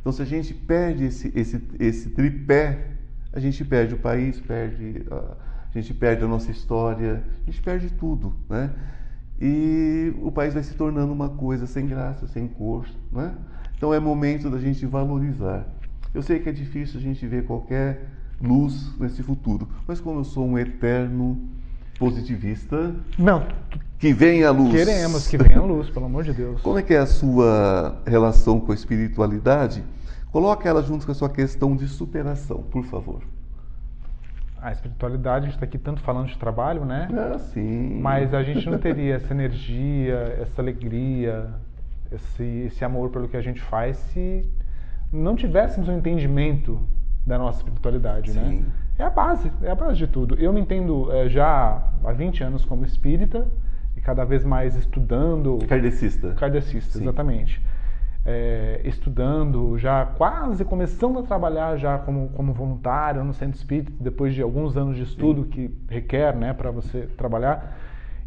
Então, 0.00 0.10
se 0.10 0.20
a 0.20 0.24
gente 0.24 0.52
perde 0.52 1.04
esse, 1.04 1.32
esse, 1.32 1.62
esse 1.78 2.10
tripé, 2.10 2.88
a 3.32 3.38
gente 3.38 3.64
perde 3.64 3.94
o 3.94 3.98
país, 3.98 4.40
perde 4.40 5.04
a, 5.08 5.36
gente 5.72 5.94
perde 5.94 6.24
a 6.24 6.26
nossa 6.26 6.50
história, 6.50 7.22
a 7.40 7.44
gente 7.48 7.62
perde 7.62 7.88
tudo, 7.90 8.34
né? 8.50 8.72
E 9.40 10.12
o 10.20 10.32
país 10.32 10.54
vai 10.54 10.64
se 10.64 10.74
tornando 10.74 11.12
uma 11.12 11.28
coisa 11.28 11.68
sem 11.68 11.86
graça, 11.86 12.26
sem 12.26 12.48
cor, 12.48 12.84
né? 13.12 13.32
Então 13.76 13.94
é 13.94 14.00
momento 14.00 14.50
da 14.50 14.58
gente 14.58 14.84
valorizar. 14.84 15.64
Eu 16.12 16.22
sei 16.22 16.40
que 16.40 16.48
é 16.48 16.52
difícil 16.52 16.98
a 16.98 17.02
gente 17.02 17.24
ver 17.28 17.44
qualquer 17.44 18.08
luz 18.42 18.92
nesse 18.98 19.22
futuro, 19.22 19.68
mas 19.86 20.00
como 20.00 20.18
eu 20.18 20.24
sou 20.24 20.44
um 20.44 20.58
eterno 20.58 21.48
positivista. 21.96 22.92
Não. 23.16 23.46
Que 23.98 24.12
venha 24.12 24.48
a 24.48 24.52
luz. 24.52 24.70
Queremos 24.70 25.26
que 25.26 25.36
venha 25.36 25.58
a 25.58 25.62
luz, 25.62 25.90
pelo 25.90 26.06
amor 26.06 26.22
de 26.22 26.32
Deus. 26.32 26.60
Como 26.62 26.78
é 26.78 26.82
que 26.82 26.94
é 26.94 26.98
a 26.98 27.06
sua 27.06 28.00
relação 28.06 28.60
com 28.60 28.70
a 28.70 28.74
espiritualidade? 28.74 29.82
Coloque 30.30 30.68
ela 30.68 30.82
junto 30.82 31.04
com 31.04 31.10
a 31.10 31.14
sua 31.14 31.28
questão 31.28 31.74
de 31.74 31.88
superação, 31.88 32.62
por 32.62 32.84
favor. 32.84 33.22
A 34.60 34.70
espiritualidade, 34.70 35.46
a 35.46 35.48
gente 35.48 35.54
está 35.54 35.64
aqui 35.64 35.78
tanto 35.78 36.00
falando 36.00 36.28
de 36.28 36.38
trabalho, 36.38 36.84
né? 36.84 37.08
Ah, 37.12 37.38
sim. 37.38 37.98
Mas 38.00 38.32
a 38.34 38.42
gente 38.42 38.68
não 38.70 38.78
teria 38.78 39.16
essa 39.16 39.32
energia, 39.32 40.36
essa 40.40 40.62
alegria, 40.62 41.50
esse, 42.12 42.44
esse 42.66 42.84
amor 42.84 43.10
pelo 43.10 43.28
que 43.28 43.36
a 43.36 43.42
gente 43.42 43.60
faz 43.60 43.96
se 44.12 44.48
não 45.12 45.34
tivéssemos 45.34 45.88
um 45.88 45.96
entendimento 45.96 46.80
da 47.26 47.38
nossa 47.38 47.58
espiritualidade, 47.58 48.32
né? 48.32 48.44
sim. 48.44 48.60
né? 48.60 48.66
É 48.98 49.04
a 49.04 49.10
base, 49.10 49.50
é 49.62 49.70
a 49.70 49.74
base 49.74 49.96
de 49.96 50.08
tudo. 50.08 50.34
Eu 50.36 50.52
me 50.52 50.60
entendo 50.60 51.10
é, 51.12 51.28
já 51.28 51.82
há 52.04 52.12
20 52.12 52.42
anos 52.42 52.64
como 52.64 52.84
espírita 52.84 53.46
e 53.98 54.00
cada 54.00 54.24
vez 54.24 54.44
mais 54.44 54.76
estudando. 54.76 55.58
Kardecista. 55.68 56.32
Kardecista, 56.34 56.98
Sim. 56.98 57.02
exatamente. 57.02 57.60
É, 58.24 58.80
estudando, 58.84 59.76
já 59.78 60.06
quase 60.06 60.64
começando 60.64 61.18
a 61.18 61.22
trabalhar 61.22 61.76
já 61.76 61.98
como, 61.98 62.28
como 62.30 62.52
voluntário 62.52 63.24
no 63.24 63.32
centro 63.32 63.56
espírita, 63.56 63.92
depois 63.98 64.34
de 64.34 64.42
alguns 64.42 64.76
anos 64.76 64.96
de 64.96 65.02
estudo 65.02 65.44
Sim. 65.44 65.50
que 65.50 65.78
requer 65.88 66.36
né, 66.36 66.52
para 66.52 66.70
você 66.70 67.02
trabalhar. 67.16 67.76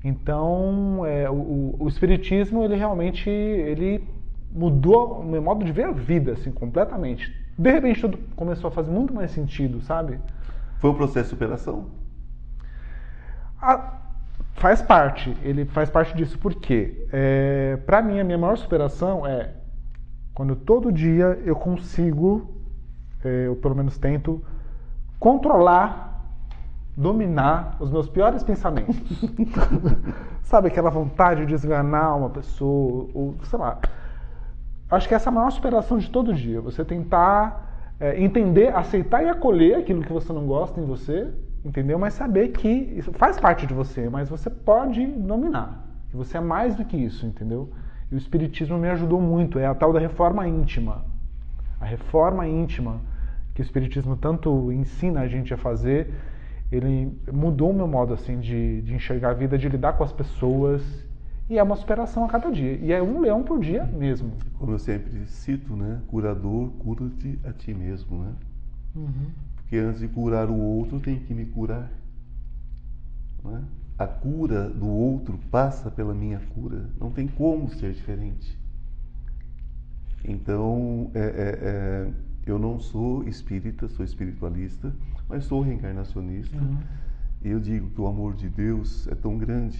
Então, 0.03 1.05
é, 1.05 1.29
o, 1.29 1.75
o, 1.79 1.88
espiritismo, 1.88 2.63
ele 2.63 2.75
realmente 2.75 3.29
ele 3.29 4.03
mudou 4.51 5.21
o 5.21 5.23
meu 5.23 5.41
modo 5.41 5.63
de 5.63 5.71
ver 5.71 5.86
a 5.86 5.91
vida, 5.91 6.34
assim, 6.34 6.51
completamente. 6.51 7.34
De 7.57 7.71
repente, 7.71 8.01
tudo 8.01 8.17
começou 8.36 8.67
a 8.67 8.71
fazer 8.71 8.91
muito 8.91 9.13
mais 9.13 9.31
sentido, 9.31 9.79
sabe? 9.81 10.19
Foi 10.79 10.89
um 10.89 10.95
processo 10.95 11.25
de 11.25 11.29
superação? 11.29 11.86
Ah, 13.62 14.01
faz 14.53 14.81
parte, 14.81 15.35
ele 15.43 15.65
faz 15.65 15.89
parte 15.89 16.15
disso. 16.15 16.37
Por 16.37 16.55
quê? 16.55 17.07
É, 17.11 17.77
Para 17.85 18.01
mim, 18.01 18.19
a 18.19 18.23
minha 18.23 18.37
maior 18.37 18.57
superação 18.57 19.25
é 19.25 19.55
quando 20.33 20.55
todo 20.55 20.91
dia 20.91 21.39
eu 21.45 21.55
consigo, 21.55 22.49
é, 23.23 23.47
eu 23.47 23.55
pelo 23.55 23.75
menos 23.75 23.97
tento, 23.97 24.43
controlar, 25.19 26.25
dominar 26.95 27.77
os 27.79 27.91
meus 27.91 28.09
piores 28.09 28.43
pensamentos. 28.43 29.21
Sabe 30.43 30.67
aquela 30.67 30.89
vontade 30.89 31.45
de 31.45 31.53
esganar 31.53 32.17
uma 32.17 32.29
pessoa, 32.29 33.09
ou 33.13 33.35
sei 33.43 33.59
lá. 33.59 33.79
Acho 34.89 35.07
que 35.07 35.13
essa 35.13 35.29
é 35.29 35.31
a 35.31 35.33
maior 35.33 35.51
superação 35.51 35.97
de 35.97 36.09
todo 36.09 36.33
dia. 36.33 36.59
Você 36.61 36.83
tentar 36.83 37.95
é, 37.99 38.21
entender, 38.21 38.75
aceitar 38.75 39.23
e 39.23 39.29
acolher 39.29 39.75
aquilo 39.75 40.01
que 40.01 40.11
você 40.11 40.33
não 40.33 40.45
gosta 40.45 40.81
em 40.81 40.85
você, 40.85 41.31
entendeu? 41.63 41.97
Mas 42.00 42.13
saber 42.13 42.50
que 42.50 42.67
isso 42.67 43.12
faz 43.13 43.39
parte 43.39 43.65
de 43.65 43.74
você, 43.74 44.10
mas 44.10 44.30
você 44.30 44.50
pode 44.50 45.06
dominar. 45.06 45.88
Que 46.10 46.17
você 46.17 46.38
é 46.38 46.41
mais 46.41 46.76
do 46.76 46.86
que 46.86 46.97
isso, 46.97 47.26
entendeu? 47.26 47.69
E 48.12 48.15
o 48.15 48.17
Espiritismo 48.17 48.78
me 48.78 48.89
ajudou 48.89 49.21
muito, 49.21 49.58
é 49.58 49.65
a 49.65 49.74
tal 49.74 49.93
da 49.93 50.00
reforma 50.00 50.47
íntima. 50.47 51.06
A 51.80 51.86
reforma 51.86 52.47
íntima 52.47 53.00
que 53.54 53.62
o 53.62 53.63
Espiritismo 53.63 54.15
tanto 54.15 54.71
ensina 54.71 55.21
a 55.21 55.28
gente 55.28 55.54
a 55.54 55.58
fazer, 55.58 56.13
ele 56.71 57.17
mudou 57.32 57.71
o 57.71 57.74
meu 57.74 57.88
modo 57.88 58.13
assim 58.13 58.39
de, 58.39 58.82
de 58.82 58.93
enxergar 58.93 59.32
a 59.32 59.34
vida, 59.34 59.58
de 59.58 59.67
lidar 59.67 59.93
com 59.93 60.04
as 60.04 60.12
pessoas 60.12 60.82
e 61.50 61.58
é 61.58 61.63
uma 61.63 61.76
superação 61.76 62.24
a 62.24 62.30
cada 62.30 62.50
dia. 62.50 62.80
E 62.82 62.93
é 62.93 63.04
um 63.04 63.19
leão 63.19 63.43
por 63.43 63.60
dia 63.60 63.84
mesmo. 63.84 64.32
Como 64.58 64.71
eu 64.71 64.80
sempre 64.80 65.26
cito, 65.28 65.76
né? 65.76 66.00
Curador, 66.08 66.69
cura-te 66.80 67.38
a 67.43 67.52
ti 67.52 67.74
mesmo, 67.74 68.24
né? 68.24 68.32
Uhum. 68.95 69.28
Porque 69.71 69.86
antes 69.86 70.01
de 70.01 70.10
curar 70.10 70.49
o 70.49 70.60
outro, 70.60 70.99
tem 70.99 71.17
que 71.17 71.34
me 71.34 71.45
curar. 71.45 71.89
Né? 73.41 73.63
A 73.97 74.05
cura 74.05 74.69
do 74.69 74.86
outro 74.86 75.39
passa 75.49 75.89
pela 75.89 76.13
minha 76.13 76.39
cura. 76.53 76.89
Não 76.99 77.10
tem 77.10 77.25
como 77.25 77.69
ser 77.69 77.93
diferente. 77.93 78.60
Então, 80.25 81.10
é, 81.13 81.19
é, 81.21 81.23
é, 81.23 82.13
eu 82.45 82.60
não 82.60 82.81
sou 82.81 83.25
espírita, 83.25 83.88
sou 83.88 84.03
espiritualista, 84.03 84.93
mas 85.29 85.45
sou 85.45 85.62
reencarnacionista. 85.62 86.57
Uhum. 86.57 86.77
E 87.41 87.47
eu 87.47 87.60
digo 87.62 87.91
que 87.91 88.01
o 88.01 88.07
amor 88.07 88.36
de 88.36 88.49
Deus 88.49 89.07
é 89.07 89.15
tão 89.15 89.38
grande 89.38 89.79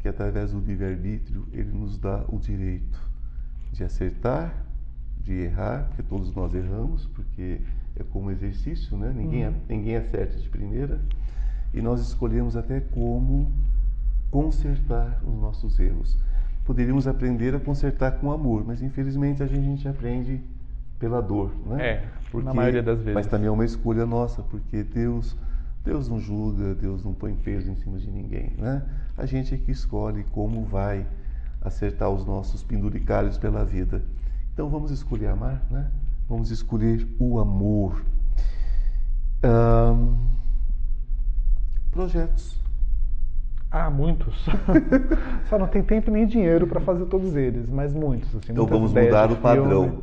que 0.00 0.08
através 0.08 0.52
do 0.52 0.60
livre-arbítrio 0.60 1.48
ele 1.52 1.70
nos 1.70 1.96
dá 1.96 2.22
o 2.28 2.38
direito 2.38 3.00
de 3.72 3.82
acertar, 3.82 4.54
de 5.22 5.32
errar, 5.32 5.86
porque 5.88 6.02
todos 6.02 6.34
nós 6.34 6.52
erramos, 6.52 7.06
porque 7.06 7.62
é 7.98 8.04
como 8.04 8.30
exercício, 8.30 8.96
né? 8.96 9.12
Ninguém, 9.14 9.46
uhum. 9.46 9.54
ninguém 9.68 9.96
acerta 9.96 10.38
de 10.38 10.48
primeira. 10.48 11.00
E 11.72 11.80
nós 11.80 12.00
escolhemos 12.00 12.56
até 12.56 12.80
como 12.80 13.50
consertar 14.30 15.20
os 15.26 15.34
nossos 15.40 15.78
erros. 15.78 16.16
poderíamos 16.64 17.06
aprender 17.06 17.54
a 17.54 17.60
consertar 17.60 18.18
com 18.18 18.32
amor, 18.32 18.64
mas 18.66 18.82
infelizmente 18.82 19.42
a 19.42 19.46
gente 19.46 19.86
aprende 19.86 20.42
pela 20.98 21.20
dor, 21.20 21.52
né? 21.64 21.86
É, 21.86 22.04
na 22.42 22.52
maioria 22.52 22.82
das 22.82 22.98
vezes. 22.98 23.14
Mas 23.14 23.26
também 23.26 23.46
é 23.46 23.50
uma 23.50 23.64
escolha 23.64 24.04
nossa, 24.04 24.42
porque 24.42 24.82
Deus, 24.82 25.36
Deus 25.84 26.08
não 26.08 26.18
julga, 26.18 26.74
Deus 26.74 27.04
não 27.04 27.14
põe 27.14 27.34
peso 27.34 27.70
em 27.70 27.76
cima 27.76 27.98
de 27.98 28.10
ninguém, 28.10 28.52
né? 28.58 28.82
A 29.16 29.26
gente 29.26 29.54
é 29.54 29.58
que 29.58 29.70
escolhe 29.70 30.24
como 30.32 30.64
vai 30.64 31.06
acertar 31.62 32.10
os 32.10 32.24
nossos 32.24 32.62
penduricários 32.62 33.38
pela 33.38 33.64
vida. 33.64 34.02
Então 34.52 34.68
vamos 34.68 34.90
escolher 34.90 35.28
amar, 35.28 35.64
né? 35.70 35.90
Vamos 36.28 36.50
escolher 36.50 37.06
o 37.18 37.38
amor. 37.38 38.04
projetos. 41.90 42.60
Ah, 43.70 43.90
muitos. 43.90 44.46
Só 45.48 45.58
não 45.58 45.66
tem 45.66 45.82
tempo 45.82 46.10
nem 46.10 46.26
dinheiro 46.26 46.66
para 46.66 46.80
fazer 46.80 47.04
todos 47.06 47.36
eles, 47.36 47.68
mas 47.68 47.92
muitos. 47.92 48.28
Assim, 48.34 48.52
então 48.52 48.66
vamos 48.66 48.92
mudar 48.92 49.30
o 49.30 49.36
padrão. 49.36 50.02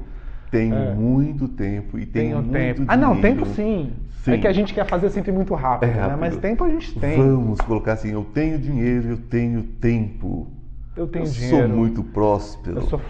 Tenho 0.52 0.76
é. 0.76 0.94
muito 0.94 1.48
tempo 1.48 1.98
e 1.98 2.06
tenho, 2.06 2.12
tenho 2.12 2.36
muito 2.38 2.52
tempo. 2.52 2.74
Dinheiro. 2.82 2.86
Ah, 2.88 2.96
não, 2.98 3.20
tempo 3.20 3.46
sim. 3.48 3.92
sim. 4.24 4.32
É 4.34 4.38
que 4.38 4.48
a 4.48 4.54
gente 4.54 4.74
quer 4.74 4.86
fazer 4.86 5.10
sempre 5.10 5.32
muito 5.32 5.54
rápido, 5.56 5.90
é 5.90 5.94
rápido. 5.94 6.12
Né? 6.12 6.18
mas 6.20 6.38
tempo 6.38 6.64
a 6.64 6.70
gente 6.70 7.00
tem. 7.00 7.18
Vamos 7.18 7.60
colocar 7.62 7.94
assim: 7.94 8.12
eu 8.12 8.24
tenho 8.24 8.60
dinheiro, 8.60 9.10
eu 9.10 9.18
tenho 9.18 9.64
tempo. 9.64 10.48
Eu 10.96 11.08
tenho 11.08 11.26
eu 11.26 11.32
dinheiro. 11.32 11.58
Sou 11.58 11.76
muito 11.76 12.04
próspero. 12.04 12.78
Eu 12.78 12.82
sou 12.84 13.02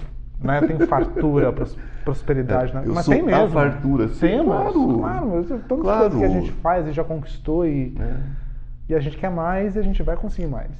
né? 0.43 0.61
Tem 0.61 0.77
fartura, 0.85 1.53
prosperidade, 2.03 2.73
né? 2.73 2.83
Eu 2.85 2.93
mas 2.93 3.05
sou 3.05 3.13
tem 3.13 3.23
mesmo. 3.23 3.49
Fartura, 3.49 4.07
sim, 4.09 4.19
Temos, 4.19 4.45
claro. 4.45 4.97
claro, 4.99 5.27
mas 5.29 5.47
todas 5.47 5.83
claro. 5.83 6.05
as 6.05 6.13
coisas 6.13 6.19
que 6.19 6.25
a 6.25 6.41
gente 6.41 6.51
faz 6.51 6.87
e 6.87 6.91
já 6.91 7.03
conquistou 7.03 7.65
e, 7.65 7.95
é. 7.99 8.17
e 8.89 8.95
a 8.95 8.99
gente 8.99 9.17
quer 9.17 9.31
mais 9.31 9.75
e 9.75 9.79
a 9.79 9.81
gente 9.81 10.03
vai 10.03 10.17
conseguir 10.17 10.47
mais. 10.47 10.71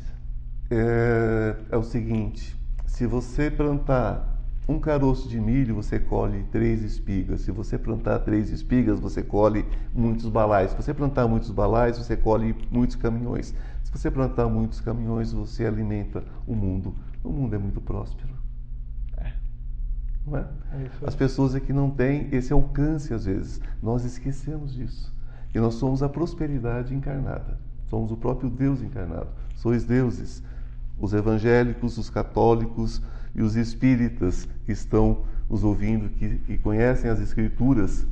É, 0.69 1.56
é 1.71 1.78
o 1.78 1.84
seguinte, 1.84 2.56
se 2.86 3.08
você 3.08 3.49
plantar 3.49 4.34
um 4.67 4.80
caroço 4.80 5.28
de 5.28 5.39
milho, 5.39 5.76
você 5.76 5.99
colhe 5.99 6.43
três 6.52 6.84
espigas. 6.84 7.41
Se 7.41 7.52
você 7.52 7.78
plantar 7.78 8.19
três 8.19 8.49
espigas, 8.49 8.99
você 8.99 9.21
colhe 9.21 9.65
muitos 9.93 10.30
balais. 10.30 10.71
Se 10.71 10.78
você 10.78 10.93
plantar 10.93 11.28
muitos 11.28 11.52
balais, 11.52 11.97
você 11.97 12.15
colhe 12.15 12.56
muitos 12.71 12.95
caminhões. 12.95 13.54
Se 13.84 13.91
você 13.91 14.10
plantar 14.10 14.47
muitos 14.47 14.80
caminhões, 14.80 15.34
você 15.34 15.65
alimenta 15.65 16.23
o 16.47 16.56
mundo. 16.56 16.95
O 17.23 17.30
mundo 17.30 17.54
é 17.56 17.58
muito 17.58 17.82
próspero. 17.82 18.42
É? 20.31 20.38
é 20.38 20.89
As 21.05 21.15
pessoas 21.15 21.55
é 21.55 21.59
que 21.59 21.73
não 21.73 21.89
têm 21.89 22.29
esse 22.31 22.53
alcance 22.53 23.13
às 23.13 23.25
vezes. 23.25 23.59
Nós 23.81 24.05
esquecemos 24.05 24.73
disso. 24.73 25.13
E 25.53 25.59
nós 25.59 25.75
somos 25.75 26.01
a 26.01 26.09
prosperidade 26.09 26.93
encarnada. 26.95 27.57
Somos 27.89 28.12
o 28.12 28.17
próprio 28.17 28.49
Deus 28.49 28.81
encarnado. 28.81 29.27
Sois 29.55 29.83
deuses. 29.83 30.41
Os 30.99 31.13
evangélicos, 31.13 31.97
os 31.97 32.09
católicos 32.09 33.01
e 33.36 33.41
os 33.41 33.55
espíritas 33.55 34.47
que 34.65 34.71
estão 34.71 35.23
nos 35.49 35.63
ouvindo, 35.63 36.09
que, 36.09 36.38
que 36.39 36.57
conhecem 36.57 37.09
as 37.09 37.19
Escrituras, 37.19 38.05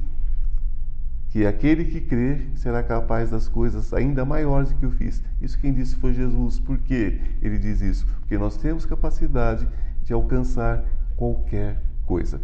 que 1.29 1.45
aquele 1.45 1.85
que 1.85 2.01
crer 2.01 2.49
será 2.55 2.83
capaz 2.83 3.29
das 3.29 3.47
coisas 3.47 3.93
ainda 3.93 4.25
maiores 4.25 4.73
que 4.73 4.83
eu 4.83 4.91
fiz. 4.91 5.23
Isso 5.41 5.57
quem 5.57 5.73
disse 5.73 5.95
foi 5.95 6.13
Jesus. 6.13 6.59
Por 6.59 6.77
que 6.77 7.21
ele 7.41 7.57
diz 7.57 7.81
isso? 7.81 8.05
Porque 8.19 8.37
nós 8.37 8.57
temos 8.57 8.85
capacidade 8.85 9.67
de 10.03 10.11
alcançar 10.11 10.83
qualquer 11.15 11.79
coisa. 12.05 12.41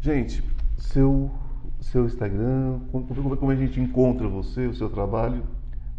Gente, 0.00 0.42
seu, 0.76 1.30
seu 1.80 2.06
Instagram, 2.06 2.80
como, 2.90 3.36
como 3.36 3.50
a 3.52 3.56
gente 3.56 3.80
encontra 3.80 4.26
você, 4.28 4.66
o 4.66 4.74
seu 4.74 4.90
trabalho? 4.90 5.42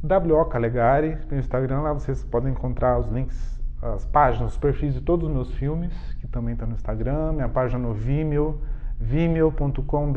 WO 0.03 0.45
Calegari, 0.45 1.17
no 1.31 1.37
Instagram, 1.37 1.81
lá 1.81 1.93
vocês 1.93 2.23
podem 2.25 2.51
encontrar 2.51 2.99
os 2.99 3.07
links, 3.07 3.57
as 3.81 4.05
páginas, 4.05 4.51
os 4.51 4.57
perfis 4.57 4.93
de 4.93 5.01
todos 5.01 5.27
os 5.27 5.33
meus 5.33 5.53
filmes, 5.53 5.93
que 6.19 6.27
também 6.27 6.53
está 6.53 6.65
no 6.65 6.73
Instagram, 6.73 7.33
minha 7.33 7.47
página 7.47 7.79
no 7.79 7.93
Vimeo, 7.93 8.61
vimeo.com 8.99 10.11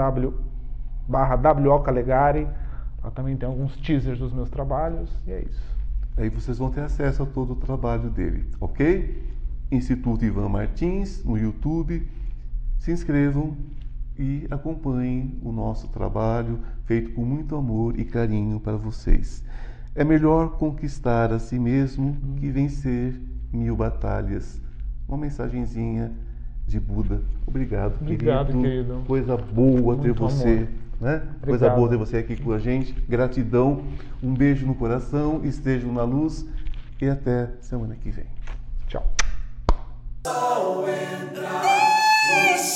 barra 1.08 1.36
WO 1.36 1.80
Calegari, 1.80 2.48
lá 3.02 3.10
também 3.12 3.36
tem 3.36 3.48
alguns 3.48 3.76
teasers 3.76 4.18
dos 4.18 4.32
meus 4.32 4.50
trabalhos, 4.50 5.10
e 5.26 5.30
é 5.30 5.42
isso. 5.42 5.76
Aí 6.16 6.28
vocês 6.28 6.58
vão 6.58 6.70
ter 6.70 6.80
acesso 6.80 7.22
a 7.22 7.26
todo 7.26 7.52
o 7.52 7.56
trabalho 7.56 8.10
dele, 8.10 8.44
ok? 8.60 9.22
Instituto 9.70 10.24
Ivan 10.24 10.48
Martins, 10.48 11.24
no 11.24 11.38
YouTube, 11.38 12.08
se 12.78 12.92
inscrevam 12.92 13.56
e 14.18 14.46
acompanhem 14.50 15.38
o 15.42 15.52
nosso 15.52 15.88
trabalho 15.88 16.60
feito 16.84 17.12
com 17.12 17.24
muito 17.24 17.54
amor 17.54 17.98
e 17.98 18.04
carinho 18.04 18.58
para 18.60 18.76
vocês. 18.76 19.44
É 19.94 20.04
melhor 20.04 20.58
conquistar 20.58 21.32
a 21.32 21.38
si 21.38 21.58
mesmo 21.58 22.16
que 22.36 22.50
vencer 22.50 23.20
mil 23.52 23.76
batalhas. 23.76 24.60
Uma 25.08 25.18
mensagenzinha 25.18 26.12
de 26.66 26.80
Buda. 26.80 27.22
Obrigado, 27.46 27.96
Obrigado 28.00 28.46
querido. 28.48 28.62
querido. 28.62 29.04
Coisa 29.06 29.36
boa 29.36 29.94
muito 29.96 30.02
ter 30.02 30.12
você. 30.12 30.68
Né? 31.00 31.22
Coisa 31.42 31.70
boa 31.70 31.88
ter 31.88 31.96
você 31.96 32.18
aqui 32.18 32.36
com 32.36 32.52
a 32.52 32.58
gente. 32.58 32.92
Gratidão. 33.08 33.84
Um 34.22 34.34
beijo 34.34 34.66
no 34.66 34.74
coração. 34.74 35.40
Estejam 35.44 35.92
na 35.92 36.02
luz. 36.02 36.46
E 37.00 37.08
até 37.08 37.50
semana 37.60 37.94
que 37.94 38.10
vem. 38.10 38.26
Tchau. 38.88 39.06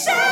shine. 0.05 0.30